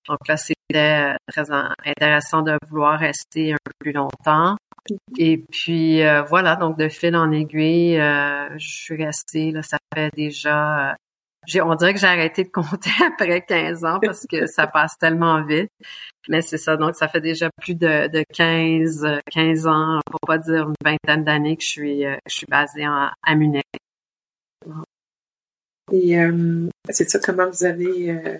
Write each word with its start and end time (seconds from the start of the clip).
Donc 0.07 0.27
là, 0.27 0.35
c'était 0.37 1.15
très 1.27 1.45
intéressant 1.51 2.41
de 2.41 2.57
vouloir 2.69 2.99
rester 2.99 3.53
un 3.53 3.57
peu 3.63 3.71
plus 3.79 3.91
longtemps. 3.91 4.57
Et 5.17 5.37
puis 5.51 6.01
euh, 6.03 6.23
voilà, 6.23 6.55
donc 6.55 6.77
de 6.77 6.89
fil 6.89 7.15
en 7.15 7.31
aiguille, 7.31 7.99
euh, 7.99 8.49
je 8.57 8.67
suis 8.67 9.03
restée, 9.03 9.51
là, 9.51 9.61
ça 9.61 9.77
fait 9.93 10.09
déjà 10.15 10.95
on 11.63 11.75
dirait 11.75 11.93
que 11.93 11.99
j'ai 11.99 12.07
arrêté 12.07 12.43
de 12.43 12.49
compter 12.49 12.89
après 13.05 13.41
15 13.41 13.85
ans 13.85 13.99
parce 14.01 14.25
que 14.27 14.45
ça 14.45 14.67
passe 14.67 14.97
tellement 14.97 15.43
vite. 15.43 15.71
Mais 16.27 16.41
c'est 16.41 16.57
ça, 16.57 16.77
donc 16.77 16.95
ça 16.95 17.07
fait 17.07 17.21
déjà 17.21 17.49
plus 17.61 17.73
de, 17.73 18.07
de 18.07 18.23
15, 18.33 19.21
15 19.31 19.67
ans, 19.67 19.99
pour 20.05 20.19
pas 20.19 20.37
dire 20.37 20.67
une 20.67 20.75
vingtaine 20.85 21.23
d'années 21.23 21.57
que 21.57 21.63
je 21.63 21.67
suis, 21.67 22.05
euh, 22.05 22.15
je 22.27 22.35
suis 22.35 22.45
basée 22.45 22.87
en, 22.87 23.09
à 23.23 23.35
Munich. 23.35 23.65
Et 25.91 26.19
euh, 26.19 26.69
c'est 26.89 27.09
ça, 27.09 27.17
comment 27.19 27.49
vous 27.49 27.65
avez, 27.65 28.11
euh, 28.11 28.37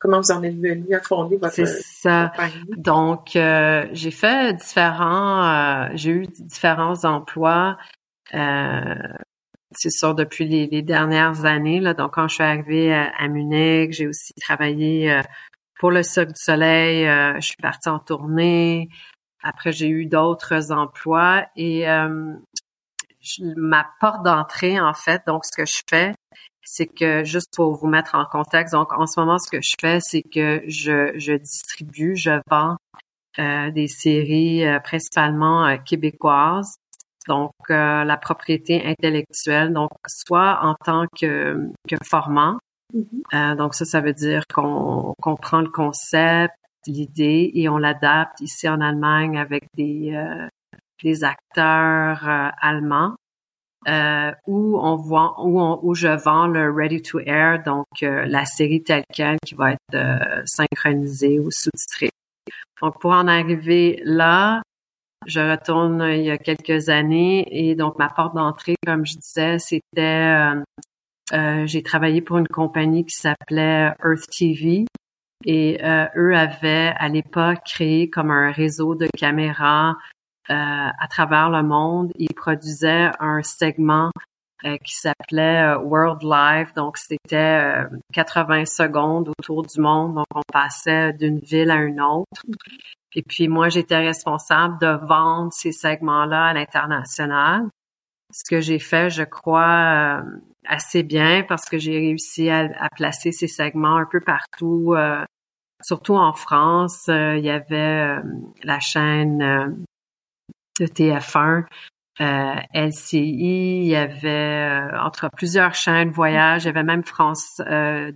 comment 0.00 0.20
vous 0.20 0.32
en 0.32 0.42
êtes 0.42 0.56
venu 0.56 0.94
à 0.94 1.00
fonder 1.00 1.36
votre 1.36 1.54
C'est 1.54 1.66
ça. 1.66 2.32
Donc, 2.76 3.30
j'ai 3.34 4.10
fait 4.10 4.52
différents, 4.54 5.88
j'ai 5.94 6.10
eu 6.10 6.26
différents 6.26 7.04
emplois 7.04 7.78
c'est 9.76 9.90
ça 9.90 10.14
depuis 10.14 10.46
les, 10.46 10.82
dernières 10.82 11.44
années. 11.44 11.80
Là. 11.80 11.94
Donc, 11.94 12.14
quand 12.14 12.28
je 12.28 12.34
suis 12.34 12.44
arrivée 12.44 12.94
à, 12.94 13.28
Munich, 13.28 13.92
j'ai 13.92 14.08
aussi 14.08 14.32
travaillé 14.34 15.12
euh, 15.12 15.22
pour 15.78 15.90
le 15.90 16.02
Cirque 16.02 16.28
du 16.28 16.40
Soleil. 16.40 17.06
Euh, 17.06 17.34
je 17.36 17.46
suis 17.46 17.56
partie 17.56 17.88
en 17.88 17.98
tournée. 17.98 18.88
Après, 19.42 19.72
j'ai 19.72 19.88
eu 19.88 20.06
d'autres 20.06 20.72
emplois 20.72 21.46
et 21.56 21.88
euh, 21.88 22.34
ma 23.56 23.86
porte 24.00 24.24
d'entrée, 24.24 24.80
en 24.80 24.94
fait, 24.94 25.22
donc 25.26 25.44
ce 25.44 25.56
que 25.56 25.66
je 25.66 25.82
fais, 25.88 26.14
c'est 26.62 26.86
que 26.86 27.22
juste 27.22 27.54
pour 27.54 27.76
vous 27.76 27.86
mettre 27.86 28.16
en 28.16 28.24
contexte, 28.24 28.74
donc 28.74 28.92
en 28.92 29.06
ce 29.06 29.20
moment, 29.20 29.38
ce 29.38 29.48
que 29.48 29.60
je 29.62 29.74
fais, 29.80 29.98
c'est 30.00 30.22
que 30.22 30.62
je, 30.66 31.12
je 31.16 31.34
distribue, 31.34 32.16
je 32.16 32.40
vends 32.50 32.76
des 33.38 33.86
séries 33.86 34.64
principalement 34.82 35.76
québécoises 35.84 36.76
donc 37.28 37.52
euh, 37.70 38.04
la 38.04 38.16
propriété 38.16 38.84
intellectuelle, 38.84 39.72
donc 39.72 39.90
soit 40.06 40.60
en 40.62 40.74
tant 40.74 41.06
que, 41.18 41.70
que 41.88 41.96
formant, 42.04 42.58
mm-hmm. 42.94 43.52
euh, 43.52 43.54
donc 43.56 43.74
ça, 43.74 43.84
ça 43.84 44.00
veut 44.00 44.12
dire 44.12 44.42
qu'on 44.52 45.14
qu'on 45.20 45.36
prend 45.36 45.60
le 45.60 45.70
concept, 45.70 46.54
l'idée 46.86 47.50
et 47.54 47.68
on 47.68 47.78
l'adapte 47.78 48.40
ici 48.40 48.68
en 48.68 48.80
Allemagne 48.80 49.38
avec 49.38 49.64
des, 49.76 50.12
euh, 50.14 50.48
des 51.02 51.24
acteurs 51.24 52.28
euh, 52.28 52.48
allemands. 52.60 53.14
Euh, 53.88 54.32
où 54.48 54.80
on 54.80 54.96
voit 54.96 55.36
où, 55.44 55.60
on, 55.60 55.78
où 55.80 55.94
je 55.94 56.08
vends 56.08 56.48
le 56.48 56.72
ready 56.72 57.02
to 57.02 57.20
air 57.20 57.62
donc 57.62 57.86
la 58.00 58.44
série 58.44 58.82
telle 58.82 59.04
quelle 59.14 59.36
qui 59.46 59.54
va 59.54 59.74
être 59.74 60.42
synchronisée 60.44 61.38
ou 61.38 61.52
sous-titrée. 61.52 62.10
Donc 62.82 63.00
pour 63.00 63.12
en 63.12 63.28
arriver 63.28 64.00
là, 64.04 64.60
je 65.26 65.40
retourne 65.40 66.02
il 66.08 66.24
y 66.24 66.30
a 66.30 66.38
quelques 66.38 66.88
années 66.88 67.46
et 67.50 67.74
donc 67.74 67.98
ma 67.98 68.08
porte 68.08 68.34
d'entrée, 68.34 68.76
comme 68.86 69.04
je 69.04 69.16
disais, 69.16 69.58
c'était 69.58 70.00
euh, 70.00 70.62
euh, 71.32 71.66
j'ai 71.66 71.82
travaillé 71.82 72.20
pour 72.20 72.38
une 72.38 72.48
compagnie 72.48 73.04
qui 73.04 73.16
s'appelait 73.16 73.92
Earth 74.04 74.28
TV 74.30 74.86
et 75.44 75.84
euh, 75.84 76.06
eux 76.16 76.36
avaient 76.36 76.94
à 76.96 77.08
l'époque 77.08 77.58
créé 77.64 78.08
comme 78.08 78.30
un 78.30 78.52
réseau 78.52 78.94
de 78.94 79.08
caméras 79.16 79.96
à 80.48 81.08
travers 81.10 81.50
le 81.50 81.64
monde. 81.64 82.12
Ils 82.14 82.32
produisaient 82.32 83.10
un 83.18 83.42
segment 83.42 84.12
qui 84.62 84.94
s'appelait 84.94 85.74
World 85.74 86.22
Live. 86.22 86.72
Donc, 86.76 86.98
c'était 86.98 87.84
80 88.12 88.64
secondes 88.66 89.28
autour 89.28 89.64
du 89.64 89.80
monde. 89.80 90.14
Donc, 90.14 90.26
on 90.32 90.42
passait 90.52 91.12
d'une 91.14 91.40
ville 91.40 91.72
à 91.72 91.82
une 91.82 92.00
autre. 92.00 92.42
Et 93.14 93.22
puis 93.22 93.48
moi, 93.48 93.68
j'étais 93.68 93.98
responsable 93.98 94.78
de 94.80 95.06
vendre 95.06 95.52
ces 95.52 95.72
segments-là 95.72 96.46
à 96.46 96.52
l'international. 96.52 97.68
Ce 98.32 98.42
que 98.48 98.60
j'ai 98.60 98.78
fait, 98.78 99.08
je 99.08 99.22
crois, 99.22 100.18
euh, 100.18 100.22
assez 100.66 101.02
bien 101.02 101.44
parce 101.48 101.66
que 101.66 101.78
j'ai 101.78 101.92
réussi 101.92 102.50
à, 102.50 102.88
placer 102.96 103.32
ces 103.32 103.46
segments 103.46 103.96
un 103.96 104.04
peu 104.04 104.20
partout, 104.20 104.94
euh, 104.94 105.24
surtout 105.82 106.16
en 106.16 106.32
France. 106.32 107.08
Euh, 107.08 107.36
il 107.36 107.44
y 107.44 107.50
avait 107.50 108.16
la 108.64 108.80
chaîne 108.80 109.86
de 110.80 110.86
TF1, 110.86 111.64
LCI, 112.18 113.82
il 113.82 113.86
y 113.86 113.96
avait 113.96 114.90
entre 114.98 115.30
plusieurs 115.30 115.74
chaînes 115.74 116.10
voyage, 116.10 116.64
il 116.64 116.66
y 116.66 116.70
avait 116.70 116.82
même 116.82 117.04
France 117.04 117.62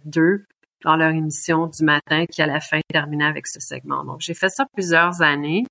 2 0.05 0.45
dans 0.85 0.97
leur 0.97 1.11
émission 1.11 1.67
du 1.67 1.85
matin 1.85 2.25
qui 2.27 2.43
à 2.43 2.47
la 2.47 2.61
fin 2.61 2.81
terminait 2.89 3.27
avec 3.27 3.47
ce 3.47 3.61
segment. 3.61 4.05
Donc 4.05 4.21
j'ai 4.21 4.35
fait 4.35 4.49
ça 4.49 4.65
plusieurs 4.75 5.23
années 5.23 5.65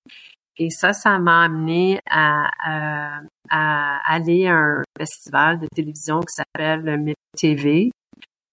et 0.57 0.69
ça, 0.69 0.91
ça 0.91 1.17
m'a 1.19 1.43
amené 1.43 1.99
à, 2.09 2.49
à 3.49 3.99
aller 4.05 4.45
à 4.47 4.55
un 4.55 4.83
festival 4.97 5.59
de 5.59 5.67
télévision 5.73 6.19
qui 6.19 6.33
s'appelle 6.33 6.81
le 6.81 6.97
MIP 6.97 7.15
TV 7.37 7.91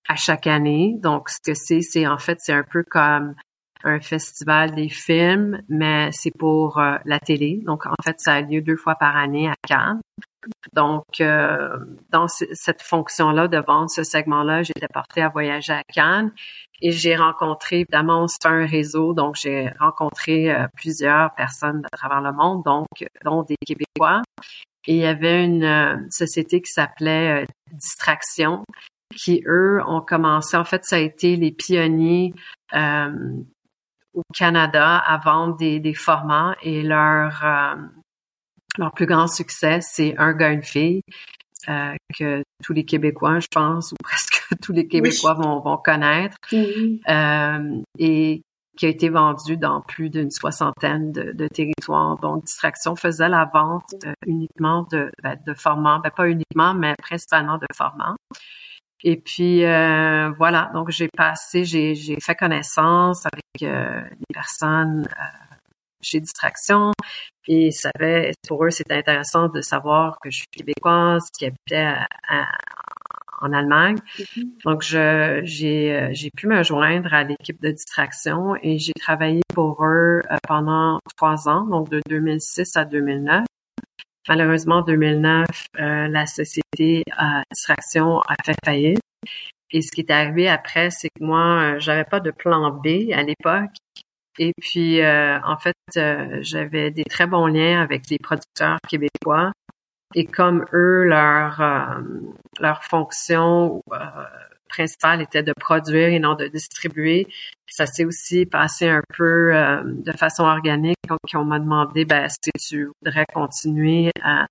à 0.08 0.14
chaque 0.14 0.46
année. 0.46 0.94
Donc, 0.98 1.28
ce 1.28 1.38
que 1.44 1.54
c'est, 1.54 1.80
c'est 1.80 2.06
en 2.06 2.18
fait, 2.18 2.38
c'est 2.40 2.52
un 2.52 2.62
peu 2.62 2.84
comme 2.88 3.34
un 3.84 4.00
festival 4.00 4.74
des 4.74 4.88
films, 4.88 5.60
mais 5.68 6.10
c'est 6.12 6.32
pour 6.36 6.78
euh, 6.78 6.96
la 7.04 7.18
télé. 7.18 7.60
Donc, 7.64 7.86
en 7.86 8.02
fait, 8.04 8.16
ça 8.18 8.34
a 8.34 8.40
lieu 8.40 8.60
deux 8.60 8.76
fois 8.76 8.94
par 8.94 9.16
année 9.16 9.48
à 9.48 9.54
Cannes. 9.66 10.00
Donc, 10.72 11.20
euh, 11.20 11.78
dans 12.10 12.26
cette 12.28 12.82
fonction-là 12.82 13.48
de 13.48 13.58
vendre 13.58 13.90
ce 13.90 14.02
segment-là, 14.02 14.62
j'étais 14.62 14.88
portée 14.92 15.22
à 15.22 15.28
voyager 15.28 15.72
à 15.72 15.82
Cannes 15.84 16.32
et 16.80 16.92
j'ai 16.92 17.16
rencontré, 17.16 17.80
évidemment, 17.80 18.26
c'est 18.28 18.46
un 18.46 18.66
réseau, 18.66 19.14
donc 19.14 19.36
j'ai 19.36 19.70
rencontré 19.78 20.50
euh, 20.50 20.66
plusieurs 20.74 21.34
personnes 21.34 21.82
à 21.92 21.96
travers 21.96 22.20
le 22.20 22.32
monde, 22.32 22.62
donc 22.64 22.86
dont 23.24 23.42
des 23.42 23.56
Québécois. 23.64 24.22
Et 24.86 24.94
il 24.96 25.00
y 25.00 25.06
avait 25.06 25.44
une 25.44 26.06
société 26.10 26.60
qui 26.60 26.70
s'appelait 26.70 27.44
Distraction, 27.72 28.64
qui 29.16 29.42
eux 29.46 29.80
ont 29.86 30.00
commencé. 30.00 30.56
En 30.56 30.64
fait, 30.64 30.84
ça 30.84 30.96
a 30.96 31.00
été 31.00 31.34
les 31.34 31.50
pionniers 31.50 32.34
au 34.16 34.22
Canada 34.34 34.96
à 34.96 35.18
vendre 35.18 35.56
des, 35.56 35.78
des 35.78 35.94
formats 35.94 36.56
et 36.62 36.82
leur 36.82 37.44
euh, 37.44 37.76
leur 38.78 38.92
plus 38.92 39.06
grand 39.06 39.26
succès, 39.26 39.80
c'est 39.80 40.16
un 40.18 40.32
gars, 40.32 40.50
une 40.50 40.62
fille, 40.62 41.02
euh, 41.68 41.94
que 42.18 42.42
tous 42.64 42.72
les 42.72 42.84
Québécois, 42.84 43.40
je 43.40 43.48
pense, 43.50 43.92
ou 43.92 43.96
presque 44.02 44.44
tous 44.62 44.72
les 44.72 44.86
Québécois 44.86 45.34
vont, 45.34 45.60
vont 45.60 45.76
connaître, 45.76 46.36
euh, 46.52 47.82
et 47.98 48.42
qui 48.76 48.84
a 48.84 48.90
été 48.90 49.08
vendu 49.08 49.56
dans 49.56 49.80
plus 49.80 50.10
d'une 50.10 50.30
soixantaine 50.30 51.10
de, 51.10 51.32
de, 51.32 51.48
territoires. 51.48 52.18
Donc, 52.18 52.44
Distraction 52.44 52.94
faisait 52.94 53.28
la 53.28 53.50
vente 53.52 53.94
uniquement 54.26 54.86
de, 54.92 55.10
ben, 55.22 55.38
de 55.46 55.54
formats, 55.54 55.98
ben, 56.04 56.10
pas 56.10 56.28
uniquement, 56.28 56.74
mais 56.74 56.94
principalement 57.02 57.56
de 57.56 57.66
formats. 57.74 58.16
Et 59.04 59.16
puis 59.16 59.64
euh, 59.64 60.30
voilà, 60.38 60.70
donc 60.74 60.90
j'ai 60.90 61.08
passé, 61.08 61.64
j'ai, 61.64 61.94
j'ai 61.94 62.18
fait 62.20 62.34
connaissance 62.34 63.24
avec 63.26 63.62
euh, 63.62 64.02
des 64.10 64.34
personnes 64.34 65.06
euh, 65.06 65.45
chez 66.06 66.20
Distraction. 66.20 66.92
Et 67.48 67.70
ça 67.70 67.90
avait, 67.94 68.32
pour 68.48 68.64
eux, 68.64 68.70
c'était 68.70 68.94
intéressant 68.94 69.48
de 69.48 69.60
savoir 69.60 70.18
que 70.22 70.30
je 70.30 70.38
suis 70.38 70.46
québécoise, 70.50 71.24
qui 71.36 71.46
habitait 71.46 71.94
en 73.40 73.52
Allemagne. 73.52 73.98
Mm-hmm. 74.18 74.64
Donc 74.64 74.82
je, 74.82 75.40
j'ai, 75.44 76.08
j'ai 76.12 76.30
pu 76.30 76.48
me 76.48 76.62
joindre 76.62 77.12
à 77.12 77.24
l'équipe 77.24 77.60
de 77.62 77.70
Distraction 77.70 78.56
et 78.62 78.78
j'ai 78.78 78.94
travaillé 78.94 79.42
pour 79.54 79.84
eux 79.84 80.22
pendant 80.48 80.98
trois 81.16 81.48
ans, 81.48 81.66
donc 81.66 81.88
de 81.90 82.00
2006 82.08 82.76
à 82.76 82.84
2009. 82.84 83.44
Malheureusement, 84.28 84.76
en 84.76 84.82
2009, 84.82 85.46
euh, 85.78 86.08
la 86.08 86.26
société 86.26 87.04
à 87.16 87.42
distraction 87.52 88.20
a 88.20 88.34
fait 88.44 88.56
faillite. 88.64 89.00
Et 89.70 89.82
ce 89.82 89.92
qui 89.92 90.00
est 90.00 90.10
arrivé 90.10 90.48
après, 90.48 90.90
c'est 90.90 91.08
que 91.08 91.24
moi, 91.24 91.74
euh, 91.74 91.78
j'avais 91.78 92.04
pas 92.04 92.20
de 92.20 92.30
plan 92.30 92.70
B 92.70 93.12
à 93.12 93.22
l'époque. 93.22 93.70
Et 94.38 94.52
puis, 94.60 95.00
euh, 95.00 95.38
en 95.42 95.56
fait, 95.58 95.74
j'avais 96.42 96.90
des 96.90 97.04
très 97.04 97.26
bons 97.26 97.46
liens 97.46 97.80
avec 97.82 98.08
les 98.10 98.18
producteurs 98.18 98.78
québécois. 98.88 99.52
Et 100.14 100.24
comme 100.24 100.64
eux, 100.72 101.04
leur 101.04 101.60
leur 102.60 102.84
fonction 102.84 103.82
principale 104.68 105.22
était 105.22 105.42
de 105.42 105.52
produire 105.58 106.08
et 106.08 106.18
non 106.18 106.34
de 106.34 106.46
distribuer. 106.46 107.26
Ça 107.66 107.86
s'est 107.86 108.04
aussi 108.04 108.46
passé 108.46 108.88
un 108.88 109.02
peu 109.16 109.54
euh, 109.54 109.82
de 109.84 110.12
façon 110.12 110.44
organique. 110.44 110.98
Donc, 111.08 111.18
on 111.34 111.44
m'a 111.44 111.58
demandé, 111.58 112.04
ben, 112.04 112.24
est-ce 112.24 112.38
que 112.38 112.58
tu 112.58 112.90
voudrais 113.00 113.26
continuer 113.32 114.10
à, 114.22 114.46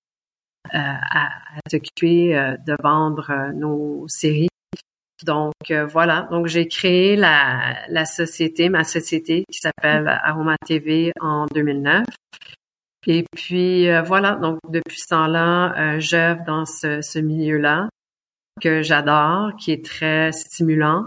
euh, 0.74 0.78
à, 0.78 1.30
t'occuper 1.70 2.38
euh, 2.38 2.58
de 2.66 2.76
vendre 2.82 3.52
nos 3.54 4.06
séries? 4.08 4.50
Donc 5.26 5.54
voilà, 5.92 6.28
donc 6.30 6.48
j'ai 6.48 6.68
créé 6.68 7.16
la, 7.16 8.06
société, 8.06 8.70
ma 8.70 8.84
société 8.84 9.44
qui 9.52 9.60
s'appelle 9.60 10.08
Aroma 10.08 10.56
TV 10.66 11.12
en 11.20 11.46
2009. 11.48 12.06
Et 13.08 13.26
puis 13.36 13.88
voilà, 14.02 14.36
donc 14.36 14.60
depuis 14.70 15.00
ce 15.00 15.08
temps-là, 15.08 16.00
j'œuvre 16.00 16.44
dans 16.46 16.66
ce, 16.66 17.20
milieu-là 17.20 17.90
que 18.62 18.82
j'adore, 18.82 19.56
qui 19.58 19.72
est 19.72 19.84
très 19.84 20.32
stimulant. 20.32 21.06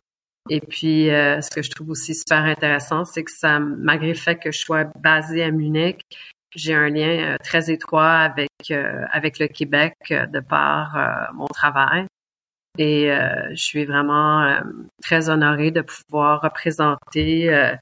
Et 0.51 0.61
puis, 0.61 1.11
euh, 1.11 1.41
ce 1.41 1.51
que 1.51 1.63
je 1.63 1.71
trouve 1.71 1.91
aussi 1.91 2.15
super 2.15 2.45
intéressant, 2.45 3.05
c'est 3.05 3.23
que 3.23 3.31
ça, 3.31 3.59
malgré 3.59 4.09
le 4.09 4.15
fait 4.15 4.37
que 4.37 4.51
je 4.51 4.59
sois 4.59 4.85
basée 4.99 5.43
à 5.43 5.51
Munich, 5.51 6.01
j'ai 6.55 6.75
un 6.75 6.89
lien 6.89 7.35
euh, 7.35 7.37
très 7.45 7.71
étroit 7.71 8.11
avec 8.11 8.49
euh, 8.71 9.05
avec 9.13 9.39
le 9.39 9.49
Québec 9.49 9.95
de 10.11 10.41
par 10.41 11.31
mon 11.35 11.47
travail. 11.47 12.07
Et 12.79 13.11
je 13.51 13.63
suis 13.63 13.85
vraiment 13.85 14.61
très 15.03 15.29
honorée 15.29 15.71
de 15.71 15.83
pouvoir 15.83 16.41
représenter 16.43 17.77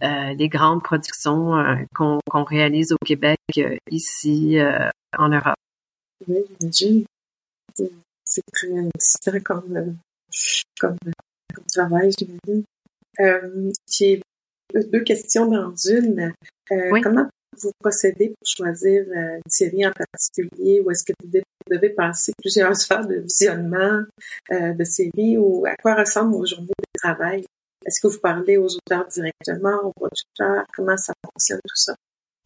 les 0.00 0.48
grandes 0.48 0.82
productions 0.82 1.52
qu'on 1.94 2.44
réalise 2.44 2.92
au 2.92 2.98
Québec 3.04 3.38
ici 3.90 4.58
en 5.16 5.28
Europe. 5.28 5.56
Oui, 6.26 6.38
j'imagine 6.60 7.04
c'est 8.32 8.42
très 8.52 8.68
excitant 8.94 9.40
comme, 9.44 9.76
euh, 9.76 9.92
comme, 10.80 10.96
comme 11.54 11.64
travail, 11.66 12.10
j'imagine. 12.18 12.64
Euh, 13.20 13.72
J'ai 13.90 14.22
deux 14.74 15.00
questions 15.00 15.46
dans 15.46 15.74
une. 15.76 16.32
Euh, 16.70 17.00
Comment 17.02 17.28
vous 17.60 17.72
procédez 17.80 18.28
pour 18.28 18.46
choisir 18.46 19.04
euh, 19.08 19.36
une 19.36 19.50
série 19.50 19.86
en 19.86 19.92
particulier 19.92 20.80
ou 20.80 20.90
est-ce 20.90 21.04
que 21.04 21.12
vous 21.22 21.30
devez 21.70 21.90
passer 21.90 22.32
plusieurs 22.38 22.72
heures 22.92 23.06
de 23.06 23.16
visionnement 23.16 24.02
euh, 24.52 24.72
de 24.72 24.84
séries 24.84 25.38
ou 25.38 25.66
à 25.66 25.74
quoi 25.76 25.94
ressemblent 25.94 26.32
vos 26.32 26.46
journées 26.46 26.68
de 26.68 26.98
travail? 27.00 27.44
Est-ce 27.84 28.00
que 28.00 28.06
vous 28.06 28.20
parlez 28.20 28.56
aux 28.56 28.68
auteurs 28.68 29.06
directement, 29.08 29.82
aux 29.84 29.92
producteurs? 29.92 30.64
Comment 30.74 30.96
ça 30.96 31.12
fonctionne 31.24 31.60
tout 31.66 31.76
ça? 31.76 31.94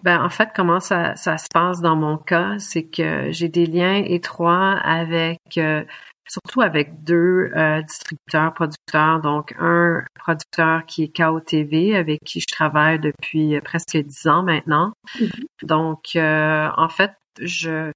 Ben, 0.02 0.22
en 0.22 0.28
fait, 0.28 0.50
comment 0.54 0.80
ça, 0.80 1.16
ça 1.16 1.38
se 1.38 1.46
passe 1.52 1.80
dans 1.80 1.96
mon 1.96 2.18
cas, 2.18 2.58
c'est 2.58 2.84
que 2.84 3.30
j'ai 3.30 3.48
des 3.48 3.66
liens 3.66 4.02
étroits 4.04 4.72
avec, 4.72 5.40
euh, 5.56 5.84
surtout 6.28 6.60
avec 6.60 7.02
deux 7.02 7.50
euh, 7.56 7.80
distributeurs, 7.82 8.52
producteurs. 8.52 9.20
Donc, 9.20 9.54
un 9.58 10.04
producteur 10.14 10.84
qui 10.84 11.04
est 11.04 11.16
KOTV, 11.16 11.96
avec 11.96 12.20
qui 12.24 12.40
je 12.40 12.46
travaille 12.46 12.98
depuis 13.00 13.58
presque 13.62 13.96
dix 13.96 14.26
ans 14.26 14.42
maintenant. 14.42 14.92
Mm-hmm. 15.18 15.66
Donc, 15.66 16.04
euh, 16.16 16.68
en 16.76 16.88
fait, 16.88 17.12
je 17.40 17.90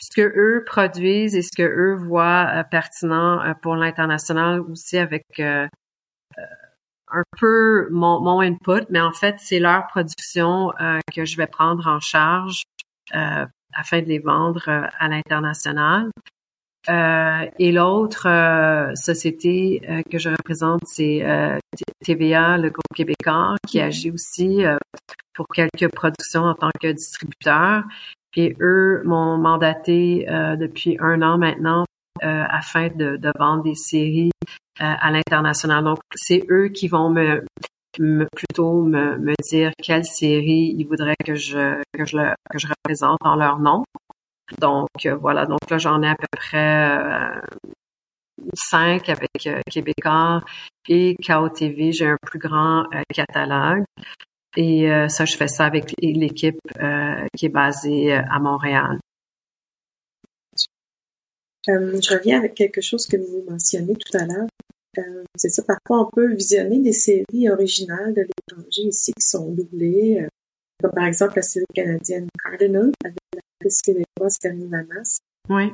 ce 0.00 0.10
que 0.14 0.22
eux 0.22 0.64
produisent 0.64 1.34
et 1.34 1.42
ce 1.42 1.50
que 1.56 1.62
eux 1.62 1.96
voient 1.96 2.62
pertinent 2.70 3.52
pour 3.62 3.74
l'international 3.74 4.60
aussi 4.60 4.96
avec 4.96 5.24
un 7.12 7.22
peu 7.38 7.88
mon, 7.90 8.20
mon 8.20 8.40
input, 8.40 8.86
mais 8.90 9.00
en 9.00 9.12
fait, 9.12 9.36
c'est 9.38 9.58
leur 9.58 9.86
production 9.88 10.72
euh, 10.80 10.98
que 11.14 11.24
je 11.24 11.36
vais 11.36 11.46
prendre 11.46 11.86
en 11.86 12.00
charge 12.00 12.62
euh, 13.14 13.46
afin 13.74 14.00
de 14.02 14.06
les 14.06 14.18
vendre 14.18 14.64
euh, 14.68 14.86
à 14.98 15.08
l'international. 15.08 16.10
et 17.58 17.72
l'autre 17.72 18.26
société 18.94 19.82
que 20.10 20.18
je 20.18 20.30
représente, 20.30 20.80
c'est 20.86 21.22
TVA, 22.02 22.56
le 22.56 22.70
groupe 22.70 22.94
québécois, 22.94 23.56
qui 23.66 23.78
agit 23.80 24.10
aussi 24.10 24.64
pour 25.34 25.46
quelques 25.48 25.92
productions 25.92 26.44
en 26.44 26.54
tant 26.54 26.70
que 26.80 26.90
distributeur. 26.92 27.82
Et 28.36 28.56
eux 28.60 29.02
m'ont 29.04 29.36
mandaté 29.36 30.24
depuis 30.56 30.96
un 31.00 31.20
an 31.20 31.36
maintenant 31.36 31.84
afin 32.22 32.88
de, 32.88 33.18
de, 33.18 33.32
vendre 33.38 33.64
des 33.64 33.74
séries 33.74 34.30
euh, 34.30 34.37
à 34.78 35.10
l'international. 35.10 35.84
Donc, 35.84 35.98
c'est 36.14 36.44
eux 36.50 36.68
qui 36.68 36.88
vont 36.88 37.10
me, 37.10 37.44
plutôt 38.34 38.82
me, 38.82 39.18
me, 39.18 39.34
dire 39.42 39.72
quelle 39.82 40.04
série 40.04 40.74
ils 40.76 40.86
voudraient 40.86 41.16
que 41.24 41.34
je 41.34 41.82
que 41.92 42.04
je 42.04 42.16
que 42.50 42.58
je 42.58 42.66
représente 42.66 43.18
en 43.22 43.36
leur 43.36 43.58
nom. 43.58 43.84
Donc 44.60 44.88
euh, 45.06 45.14
voilà, 45.16 45.46
donc 45.46 45.58
là 45.70 45.78
j'en 45.78 46.02
ai 46.02 46.08
à 46.08 46.14
peu 46.14 46.26
près 46.36 46.90
euh, 46.90 47.40
cinq 48.54 49.08
avec 49.08 49.48
Québécois 49.70 50.42
et 50.88 51.16
KOTV, 51.16 51.92
j'ai 51.92 52.06
un 52.06 52.16
plus 52.22 52.38
grand 52.38 52.84
catalogue. 53.14 53.84
Et 54.56 54.88
ça, 55.08 55.24
je 55.24 55.36
fais 55.36 55.46
ça 55.46 55.66
avec 55.66 55.92
l'équipe 56.00 56.58
qui 57.36 57.46
est 57.46 57.50
basée 57.50 58.12
à 58.14 58.38
Montréal. 58.40 58.98
je 61.66 62.14
reviens 62.14 62.38
avec 62.38 62.54
quelque 62.54 62.80
chose 62.80 63.06
que 63.06 63.16
vous 63.18 63.44
mentionnez 63.48 63.94
tout 63.94 64.16
à 64.16 64.24
l'heure. 64.24 64.48
Euh, 64.98 65.24
c'est 65.36 65.48
ça, 65.48 65.62
parfois 65.62 66.06
on 66.06 66.10
peut 66.10 66.32
visionner 66.34 66.80
des 66.80 66.92
séries 66.92 67.48
originales 67.50 68.14
de 68.14 68.22
l'étranger 68.22 68.82
ici 68.82 69.12
qui 69.12 69.24
sont 69.24 69.50
doublées, 69.52 70.22
euh, 70.22 70.28
comme 70.82 70.92
par 70.92 71.06
exemple 71.06 71.34
la 71.36 71.42
série 71.42 71.66
canadienne 71.74 72.28
Cardinal 72.42 72.90
avec 73.04 73.18
l'actrice 73.34 73.80
québécoise 73.82 74.38
Camille 74.38 74.68
Lamas, 74.70 75.18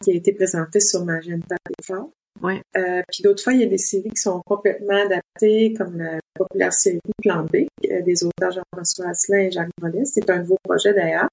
qui 0.02 0.10
a 0.10 0.14
été 0.14 0.32
présentée 0.32 0.80
sur 0.80 1.04
Magenta 1.04 1.56
Fort. 1.82 2.10
Oui. 2.42 2.60
Euh, 2.76 3.00
puis 3.08 3.22
d'autres 3.22 3.42
fois, 3.42 3.52
il 3.52 3.60
y 3.60 3.64
a 3.64 3.68
des 3.68 3.78
séries 3.78 4.10
qui 4.10 4.20
sont 4.20 4.42
complètement 4.44 5.04
adaptées, 5.04 5.72
comme 5.74 5.96
la 5.96 6.18
populaire 6.34 6.72
série 6.72 7.00
Plan 7.22 7.44
B 7.44 7.66
des 7.80 8.24
auteurs 8.24 8.50
Jean-François 8.50 9.10
Asselin 9.10 9.38
et 9.38 9.50
Jacques 9.52 9.70
Mollet. 9.80 10.04
C'est 10.04 10.28
un 10.30 10.40
nouveau 10.40 10.58
projet 10.64 10.92
d'ailleurs. 10.92 11.28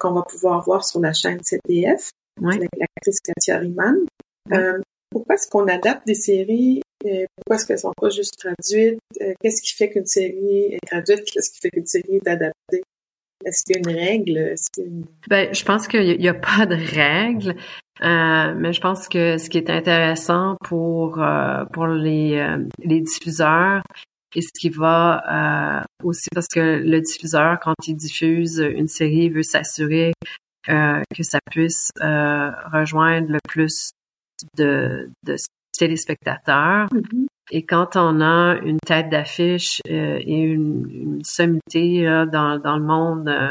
qu'on 0.00 0.12
va 0.12 0.22
pouvoir 0.22 0.64
voir 0.64 0.84
sur 0.84 1.00
la 1.00 1.12
chaîne 1.12 1.38
CTF 1.40 2.10
avec 2.42 2.68
l'actrice 2.76 3.20
Katia 3.20 3.58
Riemann. 3.58 3.98
pourquoi 5.10 5.36
est-ce 5.36 5.48
qu'on 5.48 5.68
adapte 5.68 6.06
des 6.06 6.14
séries 6.14 6.82
pourquoi 7.00 7.56
est-ce 7.56 7.66
qu'elles 7.66 7.78
sont 7.78 7.92
pas 7.96 8.10
juste 8.10 8.38
traduites? 8.38 8.98
Qu'est-ce 9.40 9.62
qui 9.62 9.74
fait 9.74 9.90
qu'une 9.90 10.06
série 10.06 10.74
est 10.74 10.86
traduite? 10.86 11.24
Qu'est-ce 11.24 11.50
qui 11.50 11.60
fait 11.60 11.70
qu'une 11.70 11.86
série 11.86 12.16
est 12.16 12.28
adaptée? 12.28 12.82
Est-ce 13.44 13.64
qu'il 13.64 13.76
y 13.76 13.78
a 13.78 13.90
une 13.90 13.98
règle? 13.98 14.54
Ben, 15.28 15.54
je 15.54 15.64
pense 15.64 15.88
qu'il 15.88 16.18
n'y 16.18 16.28
a, 16.28 16.34
pas 16.34 16.66
de 16.66 16.74
règle, 16.74 17.56
euh, 18.02 18.54
mais 18.54 18.72
je 18.74 18.80
pense 18.80 19.08
que 19.08 19.38
ce 19.38 19.48
qui 19.48 19.56
est 19.56 19.70
intéressant 19.70 20.56
pour 20.62 21.22
euh, 21.22 21.64
pour 21.72 21.86
les 21.86 22.36
euh, 22.36 22.58
les 22.84 23.00
diffuseurs 23.00 23.82
et 24.34 24.42
ce 24.42 24.50
qui 24.52 24.68
va 24.68 25.82
aussi 26.04 26.28
parce 26.32 26.46
que 26.48 26.60
le 26.60 27.00
diffuseur 27.00 27.58
quand 27.60 27.74
il 27.88 27.96
diffuse 27.96 28.58
une 28.58 28.86
série 28.86 29.28
veut 29.28 29.42
s'assurer 29.42 30.12
que 30.68 31.22
ça 31.22 31.40
puisse 31.50 31.90
rejoindre 31.98 33.32
le 33.32 33.38
plus 33.48 33.90
de, 34.56 35.10
de 35.24 35.36
téléspectateurs. 35.78 36.88
Mm-hmm. 36.88 37.26
Et 37.52 37.64
quand 37.64 37.96
on 37.96 38.20
a 38.20 38.58
une 38.62 38.78
tête 38.78 39.10
d'affiche 39.10 39.80
euh, 39.88 40.18
et 40.20 40.38
une, 40.38 40.88
une 40.90 41.24
sommité 41.24 42.04
dans, 42.30 42.58
dans 42.58 42.76
le 42.76 42.84
monde 42.84 43.28
euh, 43.28 43.50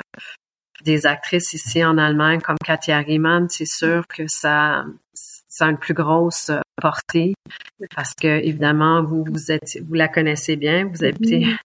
des 0.84 1.06
actrices 1.06 1.54
ici 1.54 1.84
en 1.84 1.98
Allemagne 1.98 2.40
comme 2.40 2.58
Katia 2.64 3.00
Riemann, 3.00 3.48
c'est 3.50 3.68
sûr 3.68 4.08
que 4.08 4.24
ça, 4.28 4.86
ça 5.14 5.66
a 5.66 5.70
une 5.70 5.78
plus 5.78 5.94
grosse 5.94 6.52
portée 6.82 7.34
parce 7.96 8.14
que 8.14 8.28
évidemment 8.28 9.04
vous 9.04 9.26
vous 9.26 9.52
êtes 9.52 9.78
vous 9.86 9.94
la 9.96 10.08
connaissez 10.08 10.56
bien, 10.56 10.86
vous 10.86 11.04
habitez 11.04 11.40
mm-hmm. 11.40 11.58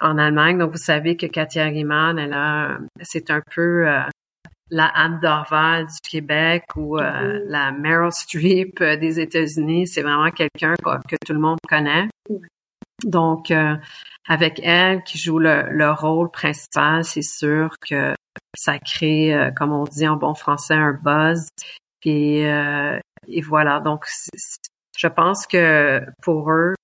en 0.00 0.18
Allemagne, 0.18 0.58
donc 0.58 0.72
vous 0.72 0.78
savez 0.78 1.16
que 1.16 1.26
Katia 1.26 1.64
Riemann, 1.64 2.18
elle 2.18 2.32
a 2.32 2.78
c'est 3.02 3.30
un 3.30 3.42
peu 3.54 3.88
euh, 3.88 4.00
la 4.70 4.86
Anne 4.86 5.18
Dorval 5.20 5.86
du 5.86 6.08
Québec 6.08 6.64
ou 6.76 6.98
euh, 6.98 7.40
la 7.46 7.72
Meryl 7.72 8.12
Streep 8.12 8.80
euh, 8.80 8.96
des 8.96 9.20
États-Unis, 9.20 9.86
c'est 9.86 10.02
vraiment 10.02 10.30
quelqu'un 10.30 10.74
que, 10.76 11.16
tout 11.26 11.32
le 11.32 11.40
monde 11.40 11.58
connaît. 11.68 12.08
Donc, 13.04 13.50
euh, 13.50 13.76
avec 14.28 14.60
elle 14.62 15.02
qui 15.02 15.18
joue 15.18 15.38
le, 15.38 15.90
rôle 15.92 16.30
principal, 16.30 17.04
c'est 17.04 17.22
sûr 17.22 17.74
que 17.86 18.14
ça 18.56 18.78
crée, 18.78 19.50
comme 19.56 19.72
on 19.72 19.84
dit 19.84 20.06
en 20.06 20.16
bon 20.16 20.34
français, 20.34 20.74
un 20.74 20.92
buzz. 20.92 21.48
Et, 22.04 22.42
et 22.42 23.40
voilà. 23.40 23.80
Donc, 23.80 24.04
je 24.96 25.06
pense 25.08 25.46
que 25.46 26.04
pour 26.22 26.50
eux, 26.52 26.74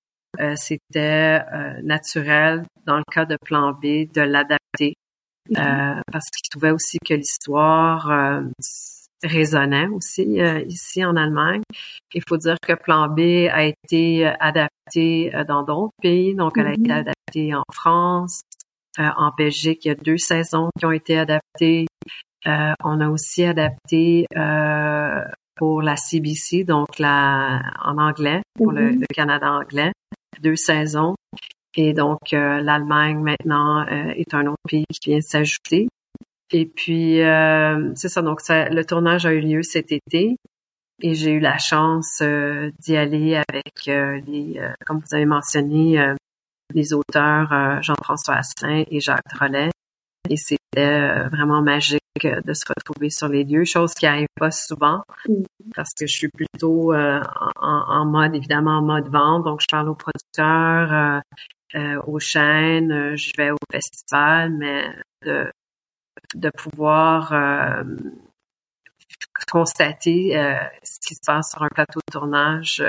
c'était 0.55 1.41
naturel 1.83 2.65
dans 2.85 2.97
le 2.97 3.03
cas 3.11 3.25
de 3.25 3.37
Plan 3.45 3.73
B 3.73 4.11
de 4.11 4.21
l'adapter 4.21 4.95
euh, 5.57 6.01
parce 6.11 6.25
qu'il 6.29 6.49
trouvait 6.49 6.71
aussi 6.71 6.97
que 7.05 7.13
l'histoire 7.13 8.11
euh, 8.11 8.41
résonnait 9.23 9.87
aussi 9.87 10.41
euh, 10.41 10.61
ici 10.67 11.03
en 11.03 11.15
Allemagne. 11.15 11.61
Il 12.13 12.23
faut 12.27 12.37
dire 12.37 12.57
que 12.61 12.73
Plan 12.73 13.07
B 13.07 13.47
a 13.51 13.63
été 13.63 14.25
adapté 14.25 15.31
dans 15.47 15.63
d'autres 15.63 15.93
pays, 16.01 16.35
donc 16.35 16.57
elle 16.57 16.67
a 16.67 16.73
été 16.73 16.81
mm-hmm. 16.81 16.99
adaptée 16.99 17.55
en 17.55 17.63
France, 17.73 18.41
en 18.97 19.31
Belgique, 19.37 19.85
il 19.85 19.89
y 19.89 19.91
a 19.91 19.95
deux 19.95 20.17
saisons 20.17 20.69
qui 20.79 20.85
ont 20.85 20.91
été 20.91 21.19
adaptées. 21.19 21.85
on 22.45 23.01
a 23.01 23.09
aussi 23.09 23.43
adapté 23.43 24.25
pour 25.55 25.81
la 25.81 25.95
CBC, 25.97 26.63
donc 26.63 26.97
la 26.99 27.61
en 27.83 27.97
anglais, 27.97 28.41
pour 28.55 28.71
le, 28.71 28.91
mm-hmm. 28.91 28.99
le 28.99 29.05
Canada 29.13 29.51
anglais, 29.51 29.91
deux 30.41 30.55
saisons. 30.55 31.15
Et 31.79 31.93
donc, 31.93 32.33
euh, 32.33 32.59
l'Allemagne 32.59 33.19
maintenant 33.19 33.85
euh, 33.85 34.11
est 34.15 34.33
un 34.33 34.47
autre 34.47 34.57
pays 34.67 34.85
qui 34.89 35.11
vient 35.11 35.21
s'ajouter. 35.21 35.87
Et 36.51 36.65
puis, 36.65 37.21
euh, 37.21 37.91
c'est 37.93 38.09
ça. 38.09 38.23
Donc, 38.23 38.41
ça, 38.41 38.67
le 38.69 38.83
tournage 38.83 39.27
a 39.27 39.31
eu 39.31 39.41
lieu 39.41 39.61
cet 39.61 39.91
été. 39.91 40.37
Et 41.03 41.13
j'ai 41.13 41.33
eu 41.33 41.39
la 41.39 41.59
chance 41.59 42.23
d'y 42.79 42.97
aller 42.97 43.35
avec 43.35 43.85
les, 43.85 44.59
comme 44.83 44.97
vous 44.97 45.13
avez 45.13 45.27
mentionné, 45.27 46.15
les 46.73 46.91
auteurs 46.91 47.83
Jean-François 47.83 48.37
Asselin 48.37 48.83
et 48.89 48.99
Jacques 48.99 49.27
Trollet. 49.29 49.69
Et 50.27 50.37
c'était 50.37 51.27
vraiment 51.29 51.61
magique 51.61 52.01
de 52.23 52.53
se 52.53 52.65
retrouver 52.67 53.11
sur 53.11 53.27
les 53.27 53.43
lieux, 53.43 53.63
chose 53.63 53.93
qui 53.93 54.07
arrive 54.07 54.27
pas 54.39 54.49
souvent 54.49 55.03
mm. 55.29 55.43
parce 55.75 55.91
que 55.93 56.07
je 56.07 56.13
suis 56.13 56.29
plutôt 56.29 56.95
en, 56.95 57.21
en, 57.61 58.05
mode, 58.05 58.33
évidemment, 58.33 58.79
en 58.79 58.81
mode 58.81 59.07
vente. 59.09 59.43
Donc, 59.43 59.61
je 59.61 59.67
parle 59.69 59.89
aux 59.89 59.95
producteurs, 59.95 60.91
euh, 60.91 61.19
aux 62.05 62.19
chaînes, 62.19 62.91
euh, 62.91 63.15
je 63.15 63.31
vais 63.37 63.51
au 63.51 63.57
festival, 63.71 64.51
mais 64.51 64.85
de, 65.25 65.51
de 66.35 66.49
pouvoir 66.49 67.33
euh, 67.33 67.83
constater 69.51 70.31
ce 70.83 70.99
qui 71.05 71.15
se 71.15 71.21
passe 71.25 71.51
sur 71.51 71.63
un 71.63 71.69
plateau 71.69 71.99
de 72.07 72.11
tournage, 72.11 72.83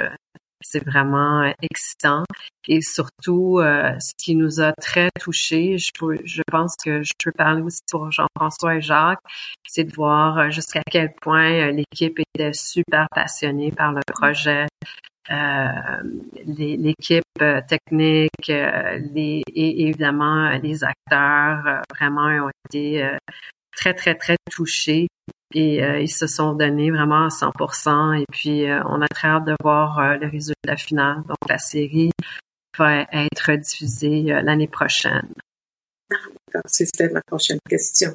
c'est 0.61 0.85
vraiment 0.85 1.53
excitant. 1.63 2.25
Et 2.67 2.81
surtout, 2.81 3.61
ce 3.61 4.13
qui 4.17 4.35
nous 4.35 4.61
a 4.61 4.73
très 4.73 5.11
touchés, 5.21 5.79
je, 5.79 5.91
je 6.25 6.43
pense 6.51 6.75
que 6.83 7.03
je 7.03 7.13
peux 7.23 7.31
parler 7.33 7.63
aussi 7.63 7.81
pour 7.91 8.11
Jean-François 8.11 8.77
et 8.77 8.81
Jacques, 8.81 9.21
c'est 9.69 9.85
de 9.85 9.95
voir 9.95 10.51
jusqu'à 10.51 10.83
quel 10.91 11.15
point 11.15 11.71
l'équipe 11.71 12.19
était 12.19 12.53
super 12.53 13.07
passionnée 13.15 13.71
par 13.71 13.93
le 13.93 14.01
projet, 14.13 14.67
euh, 14.67 15.18
l'équipe 16.47 17.25
euh, 17.43 17.61
technique 17.69 18.51
euh, 18.51 18.99
les, 19.13 19.43
et 19.55 19.83
évidemment 19.83 20.51
les 20.63 20.85
acteurs 20.85 21.83
vraiment 21.91 22.47
ont 22.47 22.51
été 22.67 23.09
très 23.77 23.95
très 23.95 24.15
très 24.15 24.37
touchés 24.51 25.09
et 25.55 25.81
ils 26.01 26.11
se 26.11 26.27
sont 26.27 26.53
donnés 26.55 26.91
vraiment 26.91 27.25
à 27.25 27.29
100% 27.29 28.21
et 28.21 28.25
puis 28.31 28.67
on 28.87 29.01
a 29.01 29.09
très 29.09 29.29
hâte 29.29 29.47
de 29.47 29.55
voir 29.63 30.19
le 30.19 30.29
résultat 30.29 30.77
final. 30.77 31.23
Donc 31.27 31.39
la 31.49 31.57
série 31.57 32.11
va 32.77 33.07
être 33.13 33.53
diffusée 33.53 34.25
l'année 34.43 34.69
prochaine. 34.69 35.33
C'était 36.67 37.09
ma 37.11 37.21
prochaine 37.23 37.59
question. 37.69 38.13